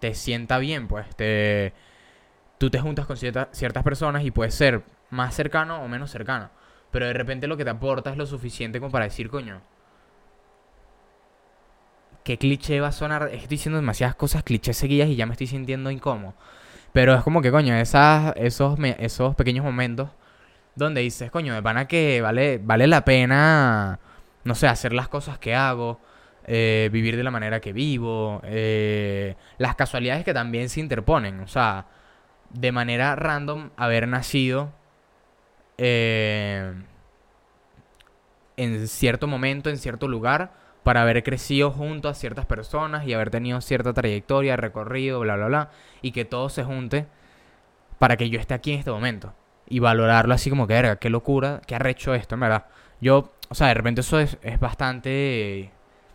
te 0.00 0.14
sienta 0.14 0.58
bien, 0.58 0.88
pues. 0.88 1.14
Te, 1.16 1.72
tú 2.62 2.70
te 2.70 2.78
juntas 2.78 3.06
con 3.06 3.16
ciertas 3.16 3.82
personas 3.82 4.24
y 4.24 4.30
puedes 4.30 4.54
ser 4.54 4.84
más 5.10 5.34
cercano 5.34 5.82
o 5.82 5.88
menos 5.88 6.12
cercano. 6.12 6.48
Pero 6.92 7.06
de 7.06 7.12
repente 7.12 7.48
lo 7.48 7.56
que 7.56 7.64
te 7.64 7.70
aporta 7.70 8.12
es 8.12 8.16
lo 8.16 8.24
suficiente 8.24 8.78
como 8.78 8.92
para 8.92 9.06
decir, 9.06 9.30
coño. 9.30 9.60
¿Qué 12.22 12.38
cliché 12.38 12.80
va 12.80 12.86
a 12.86 12.92
sonar? 12.92 13.30
Estoy 13.32 13.48
diciendo 13.48 13.80
demasiadas 13.80 14.14
cosas 14.14 14.44
clichés 14.44 14.76
seguidas 14.76 15.08
y 15.08 15.16
ya 15.16 15.26
me 15.26 15.32
estoy 15.32 15.48
sintiendo 15.48 15.90
incómodo. 15.90 16.34
Pero 16.92 17.16
es 17.16 17.24
como 17.24 17.42
que, 17.42 17.50
coño, 17.50 17.74
esas, 17.74 18.32
esos, 18.36 18.78
esos 18.78 19.34
pequeños 19.34 19.64
momentos 19.64 20.10
donde 20.76 21.00
dices, 21.00 21.32
coño, 21.32 21.54
de 21.54 21.62
pana 21.64 21.88
que 21.88 22.20
vale, 22.22 22.60
vale 22.62 22.86
la 22.86 23.04
pena, 23.04 23.98
no 24.44 24.54
sé, 24.54 24.68
hacer 24.68 24.92
las 24.92 25.08
cosas 25.08 25.36
que 25.36 25.56
hago, 25.56 25.98
eh, 26.46 26.90
vivir 26.92 27.16
de 27.16 27.24
la 27.24 27.32
manera 27.32 27.58
que 27.58 27.72
vivo, 27.72 28.40
eh, 28.44 29.34
las 29.58 29.74
casualidades 29.74 30.24
que 30.24 30.32
también 30.32 30.68
se 30.68 30.78
interponen, 30.78 31.40
o 31.40 31.48
sea, 31.48 31.86
de 32.52 32.72
manera 32.72 33.16
random 33.16 33.70
haber 33.76 34.08
nacido 34.08 34.72
eh, 35.78 36.72
en 38.56 38.88
cierto 38.88 39.26
momento, 39.26 39.70
en 39.70 39.78
cierto 39.78 40.08
lugar, 40.08 40.52
para 40.82 41.02
haber 41.02 41.22
crecido 41.22 41.70
junto 41.70 42.08
a 42.08 42.14
ciertas 42.14 42.46
personas 42.46 43.06
y 43.06 43.14
haber 43.14 43.30
tenido 43.30 43.60
cierta 43.60 43.92
trayectoria, 43.92 44.56
recorrido, 44.56 45.20
bla, 45.20 45.36
bla, 45.36 45.46
bla, 45.46 45.70
y 46.02 46.12
que 46.12 46.24
todo 46.24 46.48
se 46.48 46.64
junte 46.64 47.06
para 47.98 48.16
que 48.16 48.30
yo 48.30 48.40
esté 48.40 48.54
aquí 48.54 48.72
en 48.72 48.78
este 48.78 48.90
momento. 48.90 49.32
Y 49.68 49.78
valorarlo 49.78 50.34
así 50.34 50.50
como 50.50 50.66
que, 50.66 50.74
verga, 50.74 50.96
qué 50.96 51.08
locura, 51.08 51.62
qué 51.66 51.76
arrecho 51.76 52.14
esto, 52.14 52.34
en 52.34 52.40
verdad. 52.40 52.66
Yo, 53.00 53.32
o 53.48 53.54
sea, 53.54 53.68
de 53.68 53.74
repente 53.74 54.00
eso 54.00 54.18
es, 54.18 54.38
es 54.42 54.58
bastante 54.60 55.70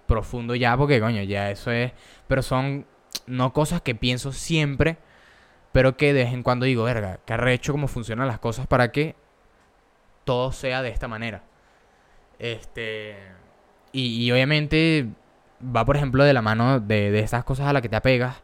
profundo 0.06 0.54
ya, 0.54 0.76
porque, 0.78 1.00
coño, 1.00 1.24
ya 1.24 1.50
eso 1.50 1.72
es... 1.72 1.92
Pero 2.28 2.42
son 2.42 2.86
no 3.26 3.54
cosas 3.54 3.82
que 3.82 3.96
pienso 3.96 4.32
siempre, 4.32 4.98
pero 5.78 5.96
que 5.96 6.12
de 6.12 6.24
vez 6.24 6.34
en 6.34 6.42
cuando 6.42 6.66
digo, 6.66 6.86
verga, 6.86 7.20
qué 7.24 7.34
arrecho 7.34 7.72
cómo 7.72 7.88
funcionan 7.88 8.26
las 8.26 8.40
cosas 8.40 8.66
para 8.66 8.92
que 8.92 9.14
todo 10.24 10.52
sea 10.52 10.82
de 10.82 10.90
esta 10.90 11.08
manera. 11.08 11.44
Este. 12.40 13.16
Y, 13.92 14.32
obviamente 14.32 15.06
va, 15.62 15.86
por 15.86 15.96
ejemplo, 15.96 16.24
de 16.24 16.34
la 16.34 16.42
mano 16.42 16.80
de, 16.80 17.12
de 17.12 17.20
esas 17.20 17.44
cosas 17.44 17.68
a 17.68 17.74
las 17.74 17.84
que 17.84 17.90
te 17.90 17.96
apegas 17.96 18.42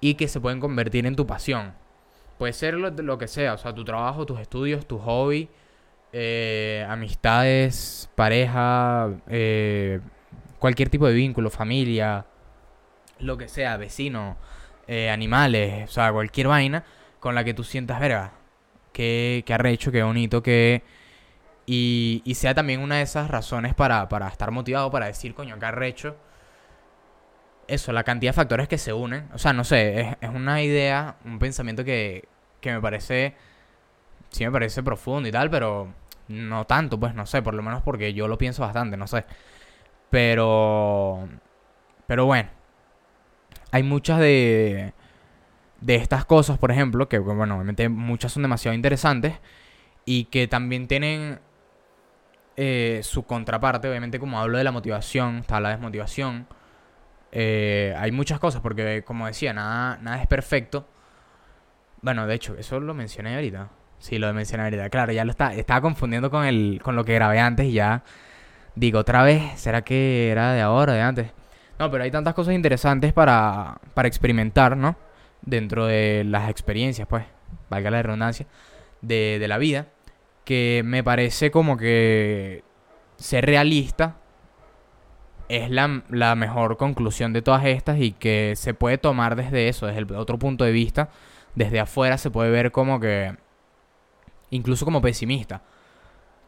y 0.00 0.14
que 0.14 0.26
se 0.26 0.40
pueden 0.40 0.58
convertir 0.58 1.04
en 1.04 1.16
tu 1.16 1.26
pasión. 1.26 1.74
Puede 2.38 2.54
ser 2.54 2.72
lo, 2.72 3.18
que 3.18 3.28
sea, 3.28 3.52
o 3.52 3.58
sea, 3.58 3.74
tu 3.74 3.84
trabajo, 3.84 4.24
tus 4.24 4.40
estudios, 4.40 4.86
tu 4.86 4.96
hobby, 5.00 5.50
eh, 6.14 6.86
amistades, 6.88 8.08
pareja, 8.14 9.10
eh, 9.28 10.00
cualquier 10.58 10.88
tipo 10.88 11.06
de 11.06 11.12
vínculo, 11.12 11.50
familia, 11.50 12.24
lo 13.18 13.36
que 13.36 13.48
sea, 13.48 13.76
vecino, 13.76 14.38
eh, 14.90 15.08
animales, 15.08 15.88
o 15.88 15.92
sea, 15.92 16.12
cualquier 16.12 16.48
vaina 16.48 16.84
con 17.20 17.36
la 17.36 17.44
que 17.44 17.54
tú 17.54 17.62
sientas, 17.62 18.00
verga, 18.00 18.32
qué, 18.92 19.44
qué 19.46 19.54
arrecho, 19.54 19.92
qué 19.92 20.02
bonito, 20.02 20.42
que 20.42 20.82
y, 21.64 22.22
y 22.24 22.34
sea 22.34 22.54
también 22.54 22.80
una 22.80 22.96
de 22.96 23.02
esas 23.02 23.30
razones 23.30 23.74
para, 23.74 24.08
para 24.08 24.26
estar 24.26 24.50
motivado, 24.50 24.90
para 24.90 25.06
decir, 25.06 25.34
coño, 25.34 25.56
qué 25.60 25.66
arrecho. 25.66 26.16
Eso, 27.68 27.92
la 27.92 28.02
cantidad 28.02 28.30
de 28.30 28.34
factores 28.34 28.66
que 28.66 28.78
se 28.78 28.92
unen. 28.92 29.28
O 29.32 29.38
sea, 29.38 29.52
no 29.52 29.62
sé, 29.62 30.00
es, 30.00 30.16
es 30.20 30.30
una 30.30 30.60
idea, 30.62 31.16
un 31.24 31.38
pensamiento 31.38 31.84
que, 31.84 32.28
que 32.60 32.72
me 32.72 32.80
parece, 32.80 33.36
sí 34.30 34.44
me 34.44 34.50
parece 34.50 34.82
profundo 34.82 35.28
y 35.28 35.32
tal, 35.32 35.50
pero 35.50 35.94
no 36.28 36.66
tanto, 36.66 36.98
pues 36.98 37.14
no 37.14 37.26
sé, 37.26 37.42
por 37.42 37.54
lo 37.54 37.62
menos 37.62 37.82
porque 37.82 38.12
yo 38.14 38.26
lo 38.26 38.38
pienso 38.38 38.62
bastante, 38.62 38.96
no 38.96 39.06
sé. 39.06 39.24
Pero, 40.10 41.28
pero 42.08 42.26
bueno, 42.26 42.50
hay 43.70 43.82
muchas 43.82 44.18
de, 44.18 44.92
de 45.80 45.94
estas 45.96 46.24
cosas, 46.24 46.58
por 46.58 46.70
ejemplo, 46.70 47.08
que 47.08 47.18
bueno, 47.18 47.56
obviamente 47.56 47.88
muchas 47.88 48.32
son 48.32 48.42
demasiado 48.42 48.74
interesantes 48.74 49.34
y 50.04 50.24
que 50.24 50.48
también 50.48 50.88
tienen 50.88 51.40
eh, 52.56 53.00
su 53.02 53.24
contraparte, 53.24 53.88
obviamente 53.88 54.18
como 54.18 54.40
hablo 54.40 54.58
de 54.58 54.64
la 54.64 54.72
motivación, 54.72 55.38
está 55.38 55.60
la 55.60 55.70
desmotivación. 55.70 56.46
Eh, 57.32 57.94
hay 57.96 58.12
muchas 58.12 58.40
cosas, 58.40 58.60
porque 58.60 59.02
como 59.04 59.26
decía, 59.26 59.52
nada, 59.52 59.98
nada 60.02 60.20
es 60.20 60.26
perfecto. 60.26 60.86
Bueno, 62.02 62.26
de 62.26 62.34
hecho, 62.34 62.56
eso 62.58 62.80
lo 62.80 62.94
mencioné 62.94 63.34
ahorita. 63.34 63.70
Sí, 63.98 64.18
lo 64.18 64.32
mencioné 64.32 64.64
ahorita. 64.64 64.90
Claro, 64.90 65.12
ya 65.12 65.24
lo 65.24 65.30
está, 65.30 65.54
estaba 65.54 65.80
confundiendo 65.80 66.30
con, 66.30 66.44
el, 66.44 66.80
con 66.82 66.96
lo 66.96 67.04
que 67.04 67.14
grabé 67.14 67.40
antes 67.40 67.66
y 67.66 67.72
ya 67.72 68.02
digo 68.74 68.98
otra 69.00 69.22
vez, 69.22 69.42
¿será 69.60 69.82
que 69.82 70.30
era 70.30 70.52
de 70.52 70.60
ahora, 70.62 70.94
de 70.94 71.02
antes? 71.02 71.32
No, 71.80 71.90
pero 71.90 72.04
hay 72.04 72.10
tantas 72.10 72.34
cosas 72.34 72.54
interesantes 72.54 73.12
para, 73.12 73.80
para 73.94 74.06
experimentar, 74.06 74.76
¿no? 74.76 74.96
Dentro 75.42 75.86
de 75.86 76.24
las 76.24 76.50
experiencias, 76.50 77.08
pues, 77.08 77.24
valga 77.70 77.90
la 77.90 78.02
redundancia, 78.02 78.46
de, 79.00 79.38
de 79.40 79.48
la 79.48 79.56
vida 79.56 79.86
que 80.44 80.82
me 80.84 81.04
parece 81.04 81.50
como 81.50 81.76
que 81.76 82.64
ser 83.16 83.46
realista 83.46 84.16
es 85.48 85.70
la, 85.70 86.02
la, 86.10 86.34
mejor 86.34 86.76
conclusión 86.76 87.32
de 87.32 87.40
todas 87.40 87.64
estas 87.64 87.98
y 87.98 88.12
que 88.12 88.54
se 88.56 88.74
puede 88.74 88.98
tomar 88.98 89.36
desde 89.36 89.68
eso, 89.68 89.86
desde 89.86 90.16
otro 90.16 90.38
punto 90.38 90.64
de 90.64 90.72
vista. 90.72 91.08
Desde 91.54 91.80
afuera 91.80 92.18
se 92.18 92.30
puede 92.30 92.50
ver 92.50 92.72
como 92.72 93.00
que... 93.00 93.36
Incluso 94.50 94.84
como 94.84 95.00
pesimista. 95.00 95.62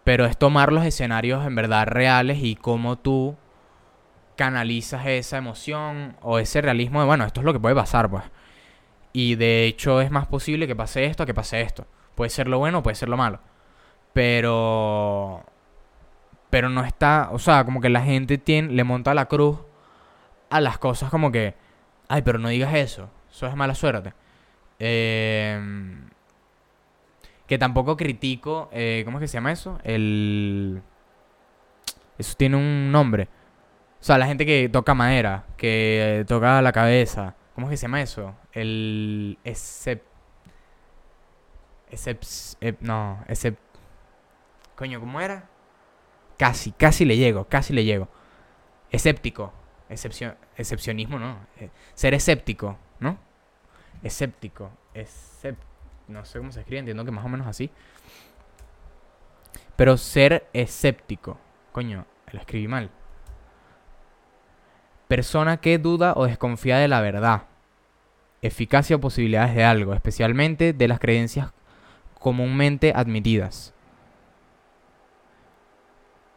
Pero 0.05 0.27
es 0.27 0.37
tomar 0.37 0.73
los 0.73 0.85
escenarios 0.85 1.47
en 1.47 1.55
verdad 1.55 1.87
reales 1.87 2.39
y 2.43 2.57
cómo 2.57 2.99
tú 2.99 3.37
canalizas 4.37 5.07
esa 5.07 5.39
emoción 5.39 6.17
o 6.23 6.39
ese 6.39 6.61
realismo 6.61 7.01
de, 7.01 7.07
bueno, 7.07 7.25
esto 7.25 7.41
es 7.41 7.45
lo 7.45 7.53
que 7.53 7.61
puede 7.61 7.75
pasar, 7.75 8.11
pues. 8.11 8.25
Y 9.13 9.35
de 9.35 9.67
hecho 9.67 10.01
es 10.01 10.11
más 10.11 10.27
posible 10.27 10.67
que 10.67 10.77
pase 10.77 11.05
esto 11.05 11.27
que 11.27 11.35
pase 11.35 11.61
esto. 11.61 11.87
Puede 12.15 12.31
ser 12.31 12.49
lo 12.49 12.59
bueno 12.59 12.79
o 12.79 12.83
puede 12.83 12.95
ser 12.97 13.09
lo 13.09 13.17
malo. 13.17 13.41
Pero. 14.13 15.45
Pero 16.51 16.69
no 16.69 16.85
está. 16.85 17.31
O 17.33 17.39
sea, 17.39 17.65
como 17.65 17.81
que 17.81 17.89
la 17.89 18.03
gente 18.03 18.39
tiene, 18.39 18.73
le 18.73 18.85
monta 18.85 19.15
la 19.15 19.27
cruz 19.27 19.59
a 20.51 20.61
las 20.61 20.79
cosas 20.79 21.11
como 21.11 21.33
que. 21.33 21.55
Ay, 22.09 22.23
pero 22.23 22.39
no 22.39 22.49
digas 22.49 22.75
eso. 22.75 23.11
Eso 23.31 23.47
es 23.47 23.57
mala 23.57 23.75
suerte. 23.75 24.13
Eh, 24.79 25.61
que 27.47 27.59
tampoco 27.59 27.97
critico. 27.97 28.69
Eh, 28.73 29.03
¿Cómo 29.05 29.19
es 29.19 29.23
que 29.23 29.29
se 29.29 29.35
llama 29.35 29.53
eso? 29.53 29.79
El. 29.85 30.83
Eso 32.19 32.35
tiene 32.37 32.57
un 32.57 32.93
nombre. 32.93 33.29
O 34.03 34.05
sea, 34.05 34.19
la 34.19 34.27
gente 34.27 34.45
que 34.45 34.69
toca 34.69 34.95
madera, 34.95 35.45
que 35.57 36.25
toca 36.27 36.61
la 36.61 36.73
cabeza. 36.73 37.37
¿Cómo 37.55 37.69
es 37.69 37.71
que 37.71 37.77
se 37.77 37.83
llama 37.83 38.03
eso? 38.03 38.35
El. 38.51 39.39
Excep. 39.45 40.03
Excep. 41.89 42.81
No, 42.81 43.23
excep. 43.29 43.57
Coño, 44.75 44.99
¿cómo 44.99 45.21
era? 45.21 45.49
Casi, 46.37 46.73
casi 46.73 47.05
le 47.05 47.17
llego, 47.17 47.45
casi 47.45 47.73
le 47.73 47.85
llego. 47.85 48.09
Escéptico. 48.91 49.53
Excepcionismo, 49.89 51.21
¿no? 51.21 51.47
Eh, 51.61 51.71
ser 51.95 52.15
escéptico, 52.15 52.77
¿no? 52.99 53.19
Escéptico. 54.03 54.73
no 56.09 56.25
sé 56.25 56.39
cómo 56.39 56.51
se 56.51 56.59
escribe, 56.59 56.81
entiendo 56.81 57.05
que 57.05 57.13
más 57.13 57.25
o 57.25 57.29
menos 57.29 57.47
así. 57.47 57.71
Pero 59.77 59.97
ser 59.97 60.49
escéptico. 60.53 61.39
Coño, 61.71 62.05
lo 62.33 62.41
escribí 62.41 62.67
mal. 62.67 62.91
Persona 65.13 65.59
que 65.59 65.77
duda 65.77 66.15
o 66.17 66.25
desconfía 66.25 66.79
de 66.79 66.89
la 66.89 67.03
verdad. 67.03 67.43
Eficacia 68.41 68.97
o 68.97 68.99
posibilidades 68.99 69.55
de 69.55 69.63
algo, 69.63 69.93
especialmente 69.93 70.73
de 70.73 70.89
las 70.89 70.99
creencias 70.99 71.53
comúnmente 72.19 72.95
admitidas 72.97 73.75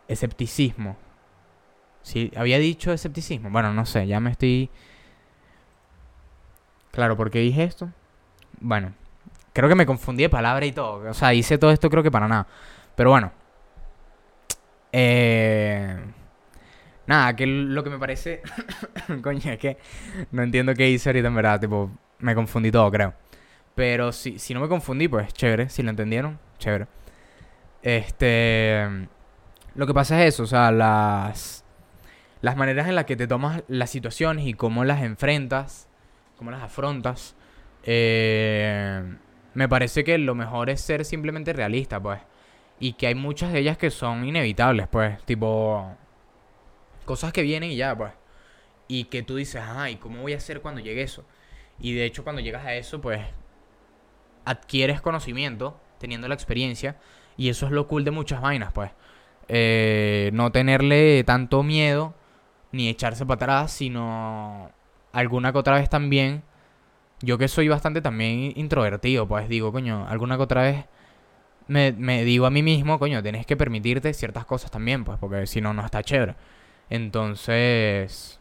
escepticismo. 0.09 0.97
Sí, 2.01 2.33
había 2.35 2.59
dicho 2.59 2.91
escepticismo. 2.91 3.49
Bueno, 3.49 3.73
no 3.73 3.85
sé, 3.85 4.07
ya 4.07 4.19
me 4.19 4.31
estoy... 4.31 4.69
Claro, 6.91 7.15
¿por 7.15 7.31
qué 7.31 7.39
dije 7.39 7.63
esto? 7.63 7.93
Bueno, 8.59 8.91
creo 9.53 9.69
que 9.69 9.75
me 9.75 9.85
confundí 9.85 10.23
de 10.23 10.29
palabra 10.29 10.65
y 10.65 10.73
todo. 10.73 11.09
O 11.09 11.13
sea, 11.13 11.33
hice 11.33 11.57
todo 11.57 11.71
esto 11.71 11.89
creo 11.89 12.03
que 12.03 12.11
para 12.11 12.27
nada. 12.27 12.45
Pero 12.97 13.11
bueno. 13.11 13.31
Eh... 14.91 15.97
Nada, 17.07 17.35
que 17.35 17.45
lo 17.45 17.83
que 17.83 17.89
me 17.89 17.99
parece... 17.99 18.41
Coño, 19.21 19.51
es 19.51 19.59
que 19.59 19.77
no 20.31 20.43
entiendo 20.43 20.73
qué 20.73 20.89
hice 20.89 21.09
ahorita 21.09 21.27
en 21.27 21.35
verdad. 21.35 21.59
Tipo, 21.59 21.91
me 22.19 22.33
confundí 22.33 22.71
todo, 22.71 22.89
creo. 22.91 23.13
Pero 23.75 24.11
si, 24.11 24.39
si 24.39 24.53
no 24.53 24.59
me 24.59 24.67
confundí, 24.67 25.07
pues 25.07 25.33
chévere. 25.33 25.69
Si 25.69 25.83
lo 25.83 25.89
entendieron, 25.89 26.39
chévere. 26.57 26.87
Este... 27.81 29.07
Lo 29.75 29.85
que 29.85 29.93
pasa 29.93 30.23
es 30.23 30.33
eso, 30.33 30.43
o 30.43 30.47
sea, 30.47 30.71
las... 30.71 31.63
Las 32.41 32.55
maneras 32.55 32.87
en 32.87 32.95
las 32.95 33.05
que 33.05 33.15
te 33.15 33.27
tomas 33.27 33.63
las 33.67 33.89
situaciones 33.89 34.45
y 34.45 34.53
cómo 34.53 34.85
las 34.85 35.01
enfrentas, 35.01 35.89
cómo 36.37 36.51
las 36.51 36.61
afrontas, 36.61 37.35
eh, 37.83 39.03
me 39.53 39.69
parece 39.69 40.03
que 40.03 40.17
lo 40.17 40.35
mejor 40.35 40.69
es 40.69 40.81
ser 40.81 41.05
simplemente 41.05 41.53
realista, 41.53 41.99
pues. 41.99 42.19
Y 42.79 42.93
que 42.93 43.07
hay 43.07 43.15
muchas 43.15 43.51
de 43.51 43.59
ellas 43.59 43.77
que 43.77 43.89
son 43.89 44.25
inevitables, 44.25 44.87
pues. 44.87 45.23
Tipo, 45.25 45.95
cosas 47.05 47.31
que 47.33 47.41
vienen 47.41 47.71
y 47.71 47.75
ya, 47.77 47.95
pues. 47.97 48.13
Y 48.87 49.05
que 49.05 49.23
tú 49.23 49.35
dices, 49.37 49.61
ay, 49.65 49.95
¿cómo 49.95 50.21
voy 50.21 50.33
a 50.33 50.37
hacer 50.37 50.61
cuando 50.61 50.81
llegue 50.81 51.01
eso? 51.01 51.25
Y 51.79 51.93
de 51.93 52.05
hecho, 52.05 52.23
cuando 52.23 52.41
llegas 52.41 52.65
a 52.65 52.75
eso, 52.75 53.01
pues 53.01 53.21
adquieres 54.45 55.01
conocimiento, 55.01 55.79
teniendo 55.99 56.27
la 56.27 56.35
experiencia. 56.35 56.97
Y 57.37 57.49
eso 57.49 57.65
es 57.65 57.71
lo 57.71 57.87
cool 57.87 58.05
de 58.05 58.11
muchas 58.11 58.41
vainas, 58.41 58.71
pues. 58.73 58.91
Eh, 59.47 60.31
no 60.33 60.51
tenerle 60.51 61.23
tanto 61.23 61.63
miedo, 61.63 62.15
ni 62.71 62.89
echarse 62.89 63.25
para 63.25 63.35
atrás, 63.35 63.71
sino 63.71 64.71
alguna 65.13 65.51
que 65.51 65.57
otra 65.57 65.75
vez 65.75 65.89
también. 65.89 66.43
Yo 67.21 67.37
que 67.37 67.47
soy 67.47 67.67
bastante 67.69 68.01
también 68.01 68.53
introvertido, 68.55 69.27
pues 69.27 69.47
digo, 69.49 69.71
coño, 69.71 70.05
alguna 70.07 70.37
que 70.37 70.43
otra 70.43 70.63
vez 70.63 70.85
me, 71.67 71.91
me 71.93 72.23
digo 72.23 72.45
a 72.45 72.51
mí 72.51 72.61
mismo, 72.61 72.99
coño, 72.99 73.23
tienes 73.23 73.45
que 73.45 73.57
permitirte 73.57 74.13
ciertas 74.13 74.45
cosas 74.45 74.71
también, 74.71 75.03
pues, 75.03 75.17
porque 75.19 75.47
si 75.47 75.61
no, 75.61 75.73
no 75.73 75.83
está 75.85 76.03
chévere. 76.03 76.35
Entonces, 76.89 78.39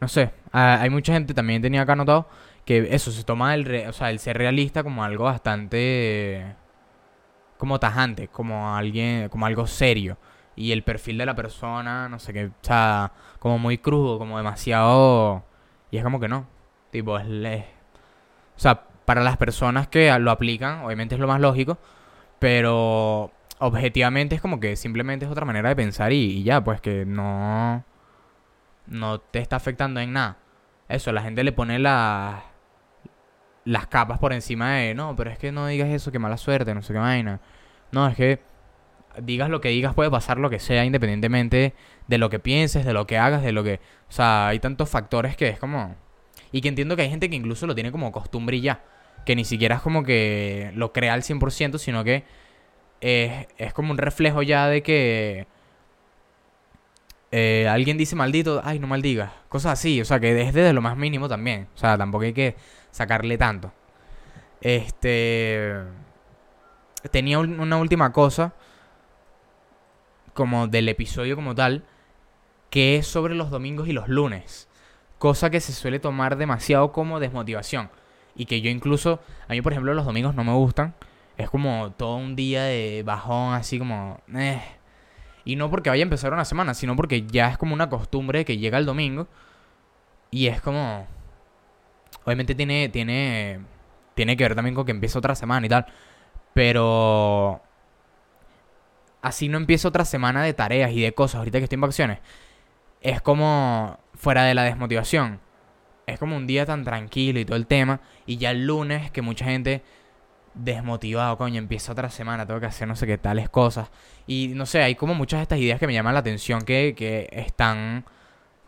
no 0.00 0.08
sé, 0.08 0.32
hay 0.52 0.90
mucha 0.90 1.12
gente 1.12 1.34
también 1.34 1.62
tenía 1.62 1.82
acá 1.82 1.92
anotado 1.92 2.28
que 2.64 2.88
eso 2.94 3.10
se 3.10 3.24
toma 3.24 3.54
el, 3.54 3.88
o 3.88 3.92
sea, 3.92 4.10
el 4.10 4.18
ser 4.18 4.36
realista 4.36 4.82
como 4.82 5.02
algo 5.02 5.24
bastante 5.24 6.54
como 7.58 7.78
tajante, 7.80 8.28
como 8.28 8.74
alguien, 8.74 9.28
como 9.28 9.46
algo 9.46 9.66
serio. 9.66 10.16
Y 10.56 10.72
el 10.72 10.82
perfil 10.82 11.18
de 11.18 11.26
la 11.26 11.34
persona, 11.34 12.08
no 12.08 12.18
sé 12.18 12.32
qué, 12.32 12.46
o 12.46 12.52
sea, 12.62 13.12
como 13.38 13.58
muy 13.58 13.78
crudo, 13.78 14.18
como 14.18 14.38
demasiado. 14.38 15.44
Y 15.90 15.98
es 15.98 16.04
como 16.04 16.20
que 16.20 16.28
no. 16.28 16.46
Tipo, 16.90 17.18
es. 17.18 17.26
O 18.56 18.60
sea, 18.60 18.84
para 19.04 19.22
las 19.22 19.36
personas 19.36 19.88
que 19.88 20.16
lo 20.18 20.30
aplican, 20.30 20.84
obviamente 20.84 21.14
es 21.14 21.20
lo 21.20 21.28
más 21.28 21.40
lógico. 21.40 21.78
Pero 22.38 23.32
objetivamente 23.58 24.34
es 24.34 24.40
como 24.40 24.60
que 24.60 24.76
simplemente 24.76 25.24
es 25.26 25.30
otra 25.30 25.44
manera 25.44 25.68
de 25.68 25.76
pensar 25.76 26.12
y, 26.12 26.42
ya, 26.42 26.62
pues 26.62 26.80
que 26.80 27.04
no, 27.04 27.84
no 28.86 29.20
te 29.20 29.38
está 29.40 29.56
afectando 29.56 30.00
en 30.00 30.12
nada. 30.12 30.38
Eso, 30.88 31.12
la 31.12 31.22
gente 31.22 31.44
le 31.44 31.52
pone 31.52 31.78
las 31.78 32.42
las 33.68 33.86
capas 33.86 34.18
por 34.18 34.32
encima 34.32 34.76
de, 34.76 34.94
no, 34.94 35.14
pero 35.14 35.30
es 35.30 35.38
que 35.38 35.52
no 35.52 35.66
digas 35.66 35.90
eso, 35.90 36.10
que 36.10 36.18
mala 36.18 36.38
suerte, 36.38 36.74
no 36.74 36.80
sé 36.80 36.94
qué 36.94 36.98
vaina. 36.98 37.40
No, 37.92 38.08
es 38.08 38.16
que 38.16 38.40
digas 39.22 39.50
lo 39.50 39.60
que 39.60 39.68
digas, 39.68 39.92
puede 39.92 40.10
pasar 40.10 40.38
lo 40.38 40.48
que 40.48 40.58
sea, 40.58 40.86
independientemente 40.86 41.74
de 42.06 42.18
lo 42.18 42.30
que 42.30 42.38
pienses, 42.38 42.86
de 42.86 42.94
lo 42.94 43.06
que 43.06 43.18
hagas, 43.18 43.42
de 43.42 43.52
lo 43.52 43.62
que... 43.62 43.80
O 44.08 44.12
sea, 44.12 44.48
hay 44.48 44.58
tantos 44.58 44.88
factores 44.88 45.36
que 45.36 45.48
es 45.48 45.58
como... 45.58 45.96
Y 46.50 46.62
que 46.62 46.68
entiendo 46.68 46.96
que 46.96 47.02
hay 47.02 47.10
gente 47.10 47.28
que 47.28 47.36
incluso 47.36 47.66
lo 47.66 47.74
tiene 47.74 47.92
como 47.92 48.10
costumbre 48.10 48.56
y 48.56 48.62
ya. 48.62 48.82
Que 49.26 49.36
ni 49.36 49.44
siquiera 49.44 49.76
es 49.76 49.82
como 49.82 50.02
que 50.02 50.70
lo 50.74 50.94
crea 50.94 51.12
al 51.12 51.20
100%, 51.20 51.76
sino 51.76 52.04
que 52.04 52.24
es, 53.00 53.72
como 53.72 53.92
un 53.92 53.98
reflejo 53.98 54.42
ya 54.42 54.66
de 54.68 54.82
que 54.82 55.46
eh, 57.30 57.68
alguien 57.68 57.98
dice 57.98 58.16
maldito, 58.16 58.60
ay, 58.64 58.78
no 58.78 58.86
maldigas. 58.86 59.32
Cosas 59.48 59.72
así, 59.72 60.00
o 60.00 60.04
sea, 60.04 60.20
que 60.20 60.40
es 60.40 60.54
desde 60.54 60.72
lo 60.72 60.82
más 60.82 60.96
mínimo 60.96 61.28
también. 61.28 61.68
O 61.74 61.78
sea, 61.78 61.96
tampoco 61.98 62.24
hay 62.24 62.32
que 62.32 62.56
sacarle 62.90 63.38
tanto. 63.38 63.72
Este. 64.60 65.74
Tenía 67.12 67.38
una 67.38 67.76
última 67.76 68.12
cosa, 68.12 68.54
como 70.34 70.66
del 70.66 70.88
episodio 70.88 71.36
como 71.36 71.54
tal, 71.54 71.84
que 72.70 72.96
es 72.96 73.06
sobre 73.06 73.34
los 73.34 73.50
domingos 73.50 73.88
y 73.88 73.92
los 73.92 74.08
lunes. 74.08 74.68
Cosa 75.18 75.50
que 75.50 75.60
se 75.60 75.72
suele 75.72 76.00
tomar 76.00 76.36
demasiado 76.36 76.92
como 76.92 77.20
desmotivación. 77.20 77.90
Y 78.34 78.46
que 78.46 78.60
yo 78.60 78.70
incluso, 78.70 79.20
a 79.48 79.52
mí 79.52 79.62
por 79.62 79.72
ejemplo 79.72 79.94
los 79.94 80.04
domingos 80.04 80.34
no 80.34 80.44
me 80.44 80.52
gustan 80.52 80.94
es 81.38 81.48
como 81.48 81.92
todo 81.92 82.16
un 82.16 82.34
día 82.34 82.64
de 82.64 83.04
bajón, 83.04 83.54
así 83.54 83.78
como... 83.78 84.20
Eh. 84.34 84.60
Y 85.44 85.54
no 85.54 85.70
porque 85.70 85.88
vaya 85.88 86.02
a 86.02 86.04
empezar 86.04 86.32
una 86.32 86.44
semana, 86.44 86.74
sino 86.74 86.96
porque 86.96 87.22
ya 87.26 87.48
es 87.48 87.56
como 87.56 87.74
una 87.74 87.88
costumbre 87.88 88.44
que 88.44 88.58
llega 88.58 88.76
el 88.76 88.84
domingo. 88.84 89.28
Y 90.32 90.48
es 90.48 90.60
como... 90.60 91.06
Obviamente 92.24 92.56
tiene, 92.56 92.88
tiene, 92.88 93.60
tiene 94.14 94.36
que 94.36 94.44
ver 94.44 94.56
también 94.56 94.74
con 94.74 94.84
que 94.84 94.90
empieza 94.90 95.20
otra 95.20 95.36
semana 95.36 95.64
y 95.64 95.68
tal. 95.68 95.86
Pero... 96.54 97.62
Así 99.22 99.48
no 99.48 99.58
empieza 99.58 99.88
otra 99.88 100.04
semana 100.04 100.42
de 100.42 100.54
tareas 100.54 100.90
y 100.90 101.00
de 101.00 101.14
cosas 101.14 101.36
ahorita 101.36 101.58
que 101.58 101.64
estoy 101.64 101.76
en 101.76 101.82
vacaciones. 101.82 102.18
Es 103.00 103.22
como 103.22 104.00
fuera 104.14 104.42
de 104.42 104.54
la 104.54 104.64
desmotivación. 104.64 105.40
Es 106.06 106.18
como 106.18 106.36
un 106.36 106.48
día 106.48 106.66
tan 106.66 106.82
tranquilo 106.82 107.38
y 107.38 107.44
todo 107.44 107.56
el 107.56 107.68
tema. 107.68 108.00
Y 108.26 108.38
ya 108.38 108.50
el 108.50 108.66
lunes 108.66 109.12
que 109.12 109.22
mucha 109.22 109.44
gente 109.44 109.82
desmotivado, 110.58 111.38
coño, 111.38 111.58
empieza 111.58 111.92
otra 111.92 112.10
semana, 112.10 112.46
tengo 112.46 112.60
que 112.60 112.66
hacer 112.66 112.86
no 112.86 112.96
sé 112.96 113.06
qué 113.06 113.18
tales 113.18 113.48
cosas. 113.48 113.90
Y 114.26 114.48
no 114.54 114.66
sé, 114.66 114.82
hay 114.82 114.94
como 114.94 115.14
muchas 115.14 115.38
de 115.38 115.42
estas 115.42 115.58
ideas 115.58 115.80
que 115.80 115.86
me 115.86 115.94
llaman 115.94 116.14
la 116.14 116.20
atención 116.20 116.62
que, 116.62 116.94
que 116.96 117.28
están 117.32 118.04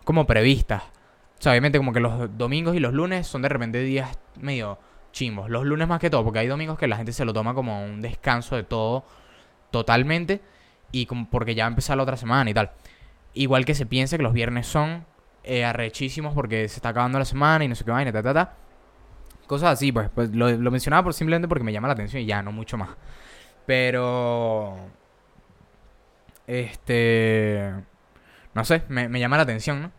como 0.05 0.27
previstas. 0.27 0.83
O 1.39 1.43
sea, 1.43 1.53
obviamente 1.53 1.79
como 1.79 1.93
que 1.93 2.01
los 2.01 2.37
domingos 2.37 2.77
y 2.77 2.81
los 2.81 2.93
lunes 2.93 3.27
son 3.27 3.43
de 3.43 3.49
repente 3.49 3.81
días 3.81 4.19
medio 4.41 4.79
chimbos. 5.13 5.51
Los 5.51 5.65
lunes 5.65 5.89
más 5.89 6.01
que 6.01 6.11
todo, 6.11 6.25
porque 6.25 6.41
hay 6.41 6.47
domingos 6.47 6.79
que 6.79 6.87
la 6.87 6.97
gente 6.97 7.13
se 7.13 7.25
lo 7.25 7.33
toma 7.33 7.55
como 7.55 7.85
un 7.85 8.01
descanso 8.01 8.57
de 8.57 8.63
todo 8.63 9.05
totalmente 9.71 10.41
y 10.93 11.07
como 11.07 11.29
porque 11.31 11.55
ya 11.55 11.65
va 11.65 11.69
a 11.69 11.71
empezar 11.71 11.97
la 11.97 12.03
otra 12.03 12.17
semana 12.17 12.51
y 12.51 12.55
tal. 12.55 12.71
Igual 13.35 13.65
que 13.65 13.75
se 13.75 13.87
piense 13.87 14.17
que 14.17 14.23
los 14.23 14.33
viernes 14.33 14.67
son 14.67 15.05
eh, 15.45 15.65
arrechísimos 15.65 16.35
porque 16.35 16.69
se 16.69 16.77
está 16.77 16.91
acabando 16.91 17.19
la 17.19 17.25
semana 17.25 17.65
y 17.65 17.69
no 17.69 17.75
sé 17.75 17.85
qué 17.85 17.91
vaina, 17.91 18.13
ta, 18.13 18.23
ta, 18.23 18.35
ta. 18.35 18.57
Cosas 19.51 19.71
así, 19.71 19.91
pues, 19.91 20.09
pues 20.15 20.31
lo, 20.33 20.71
mencionaba 20.71 21.03
por, 21.03 21.13
simplemente 21.13 21.49
porque 21.49 21.65
me 21.65 21.73
llama 21.73 21.89
la 21.89 21.95
atención 21.95 22.23
y 22.23 22.27
ya, 22.27 22.41
no 22.41 22.53
mucho 22.53 22.77
más. 22.77 22.91
Pero... 23.67 24.77
Este... 26.47 27.73
No 28.55 28.65
sé, 28.65 28.85
me, 28.89 29.19
llama 29.19 29.39
la 29.39 29.43
atención, 29.43 29.83
¿no? 29.83 29.93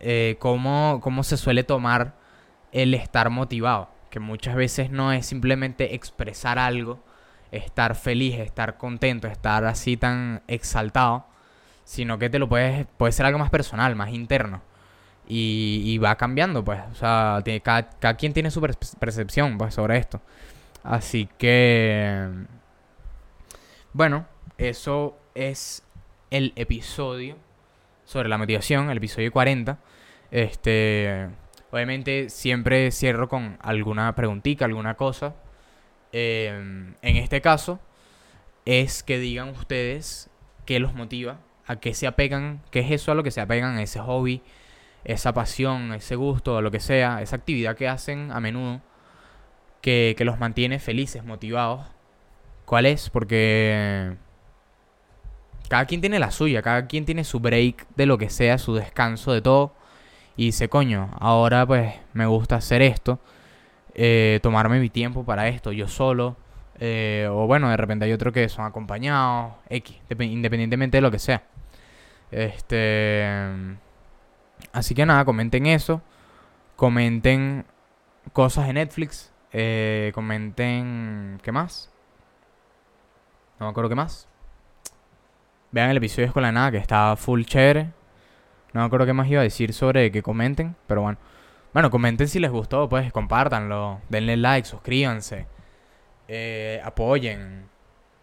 Eh, 0.00 0.34
cómo, 0.40 0.98
cómo 1.04 1.22
se 1.22 1.36
suele 1.36 1.62
tomar 1.62 2.14
el 2.72 2.94
estar 2.94 3.30
motivado. 3.30 3.90
Que 4.10 4.18
muchas 4.18 4.56
veces 4.56 4.90
no 4.90 5.12
es 5.12 5.24
simplemente 5.24 5.94
expresar 5.94 6.58
algo, 6.58 6.98
estar 7.52 7.94
feliz, 7.94 8.40
estar 8.40 8.76
contento, 8.76 9.28
estar 9.28 9.66
así 9.66 9.96
tan 9.96 10.42
exaltado, 10.48 11.28
sino 11.84 12.18
que 12.18 12.28
te 12.28 12.40
lo 12.40 12.48
puedes, 12.48 12.88
puede 12.96 13.12
ser 13.12 13.26
algo 13.26 13.38
más 13.38 13.50
personal, 13.50 13.94
más 13.94 14.10
interno. 14.10 14.62
Y, 15.28 15.98
va 15.98 16.16
cambiando, 16.16 16.64
pues. 16.64 16.80
O 16.92 16.94
sea, 16.94 17.40
tiene, 17.44 17.60
cada, 17.60 18.16
quien 18.16 18.32
tiene 18.32 18.50
su 18.50 18.60
percepción 18.60 19.58
pues, 19.58 19.74
sobre 19.74 19.98
esto. 19.98 20.20
Así 20.82 21.28
que... 21.38 22.28
Bueno, 23.92 24.26
eso 24.58 25.18
es 25.34 25.82
el 26.30 26.52
episodio 26.56 27.36
sobre 28.04 28.28
la 28.28 28.38
motivación, 28.38 28.90
el 28.90 28.98
episodio 28.98 29.32
40. 29.32 29.78
Este... 30.30 31.28
Obviamente 31.70 32.30
siempre 32.30 32.90
cierro 32.92 33.28
con 33.28 33.58
alguna 33.60 34.14
preguntita, 34.14 34.64
alguna 34.64 34.94
cosa. 34.94 35.34
Em, 36.12 36.94
en 37.02 37.16
este 37.16 37.40
caso, 37.40 37.80
es 38.64 39.02
que 39.02 39.18
digan 39.18 39.50
ustedes 39.50 40.30
qué 40.64 40.78
los 40.80 40.94
motiva, 40.94 41.38
a 41.66 41.76
qué 41.76 41.94
se 41.94 42.06
apegan, 42.06 42.62
qué 42.70 42.80
es 42.80 42.90
eso 42.90 43.12
a 43.12 43.14
lo 43.14 43.22
que 43.22 43.30
se 43.30 43.40
apegan, 43.40 43.76
a 43.76 43.82
ese 43.82 44.00
hobby, 44.00 44.42
esa 45.06 45.32
pasión, 45.32 45.92
ese 45.94 46.16
gusto, 46.16 46.60
lo 46.60 46.70
que 46.70 46.80
sea, 46.80 47.22
esa 47.22 47.36
actividad 47.36 47.76
que 47.76 47.88
hacen 47.88 48.32
a 48.32 48.40
menudo, 48.40 48.80
que, 49.80 50.14
que 50.18 50.24
los 50.24 50.38
mantiene 50.40 50.80
felices, 50.80 51.24
motivados. 51.24 51.86
¿Cuál 52.64 52.86
es? 52.86 53.08
Porque 53.10 54.16
cada 55.68 55.84
quien 55.86 56.00
tiene 56.00 56.18
la 56.18 56.32
suya, 56.32 56.60
cada 56.60 56.86
quien 56.88 57.04
tiene 57.04 57.22
su 57.22 57.38
break 57.38 57.86
de 57.96 58.06
lo 58.06 58.18
que 58.18 58.30
sea, 58.30 58.58
su 58.58 58.74
descanso 58.74 59.32
de 59.32 59.42
todo. 59.42 59.72
Y 60.36 60.46
dice, 60.46 60.68
coño, 60.68 61.10
ahora 61.20 61.64
pues 61.66 61.94
me 62.12 62.26
gusta 62.26 62.56
hacer 62.56 62.82
esto, 62.82 63.20
eh, 63.94 64.40
tomarme 64.42 64.80
mi 64.80 64.90
tiempo 64.90 65.24
para 65.24 65.48
esto, 65.48 65.72
yo 65.72 65.86
solo. 65.88 66.36
Eh, 66.78 67.28
o 67.30 67.46
bueno, 67.46 67.70
de 67.70 67.76
repente 67.76 68.04
hay 68.04 68.12
otro 68.12 68.32
que 68.32 68.48
son 68.48 68.66
acompañados, 68.66 69.54
X, 69.70 69.96
independientemente 70.10 70.98
de 70.98 71.00
lo 71.00 71.10
que 71.10 71.18
sea. 71.20 71.44
Este. 72.30 73.56
Así 74.72 74.94
que 74.94 75.06
nada, 75.06 75.24
comenten 75.24 75.66
eso. 75.66 76.02
Comenten 76.76 77.64
cosas 78.32 78.66
de 78.66 78.74
Netflix. 78.74 79.32
Eh, 79.52 80.12
comenten. 80.14 81.40
¿Qué 81.42 81.52
más? 81.52 81.90
No 83.58 83.66
me 83.66 83.70
acuerdo 83.70 83.88
qué 83.88 83.94
más. 83.94 84.28
Vean 85.70 85.90
el 85.90 85.96
episodio 85.96 86.22
de 86.22 86.28
Escuela 86.28 86.52
Nada, 86.52 86.70
que 86.70 86.78
está 86.78 87.16
full 87.16 87.42
chévere. 87.42 87.90
No 88.72 88.80
me 88.80 88.86
acuerdo 88.86 89.06
qué 89.06 89.12
más 89.12 89.28
iba 89.28 89.40
a 89.40 89.44
decir 89.44 89.72
sobre 89.72 90.10
que 90.12 90.22
comenten, 90.22 90.76
pero 90.86 91.02
bueno. 91.02 91.18
Bueno, 91.72 91.90
comenten 91.90 92.28
si 92.28 92.38
les 92.38 92.50
gustó, 92.50 92.88
pues 92.88 93.12
compártanlo. 93.12 94.00
Denle 94.08 94.36
like, 94.36 94.66
suscríbanse. 94.66 95.46
Eh, 96.28 96.80
apoyen. 96.84 97.68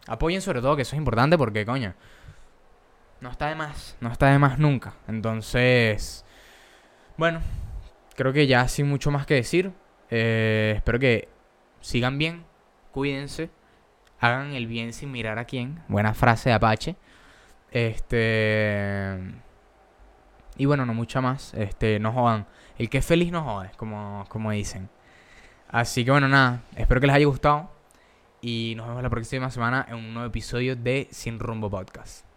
Apoyen 0.07 0.41
sobre 0.41 0.61
todo, 0.61 0.75
que 0.75 0.81
eso 0.81 0.95
es 0.95 0.99
importante 0.99 1.37
porque, 1.37 1.65
coño. 1.65 1.93
No 3.23 3.29
está 3.29 3.47
de 3.47 3.55
más. 3.55 3.95
No 4.01 4.11
está 4.11 4.27
de 4.27 4.37
más 4.37 4.59
nunca. 4.59 4.95
Entonces. 5.07 6.25
Bueno. 7.15 7.39
Creo 8.17 8.33
que 8.33 8.47
ya 8.47 8.67
sin 8.67 8.89
mucho 8.89 9.11
más 9.11 9.25
que 9.25 9.35
decir. 9.35 9.71
Eh, 10.09 10.73
espero 10.75 10.99
que 10.99 11.29
sigan 11.79 12.17
bien. 12.17 12.43
Cuídense. 12.91 13.49
Hagan 14.19 14.51
el 14.51 14.67
bien 14.67 14.91
sin 14.91 15.09
mirar 15.09 15.39
a 15.39 15.45
quién. 15.45 15.81
Buena 15.87 16.13
frase 16.13 16.49
de 16.49 16.55
Apache. 16.55 16.97
Este. 17.71 19.17
Y 20.57 20.65
bueno, 20.65 20.85
no 20.85 20.93
mucha 20.93 21.21
más. 21.21 21.53
Este, 21.53 22.01
no 22.01 22.11
jodan. 22.11 22.45
El 22.77 22.89
que 22.89 22.97
es 22.97 23.05
feliz 23.05 23.31
no 23.31 23.41
jode, 23.41 23.71
como, 23.77 24.25
como 24.27 24.51
dicen. 24.51 24.89
Así 25.69 26.03
que 26.03 26.11
bueno, 26.11 26.27
nada. 26.27 26.63
Espero 26.75 26.99
que 26.99 27.07
les 27.07 27.15
haya 27.15 27.25
gustado. 27.25 27.71
Y 28.41 28.73
nos 28.75 28.89
vemos 28.89 29.01
la 29.01 29.09
próxima 29.09 29.49
semana 29.49 29.85
en 29.87 29.95
un 29.95 30.13
nuevo 30.13 30.27
episodio 30.27 30.75
de 30.75 31.07
Sin 31.09 31.39
Rumbo 31.39 31.69
Podcast. 31.69 32.32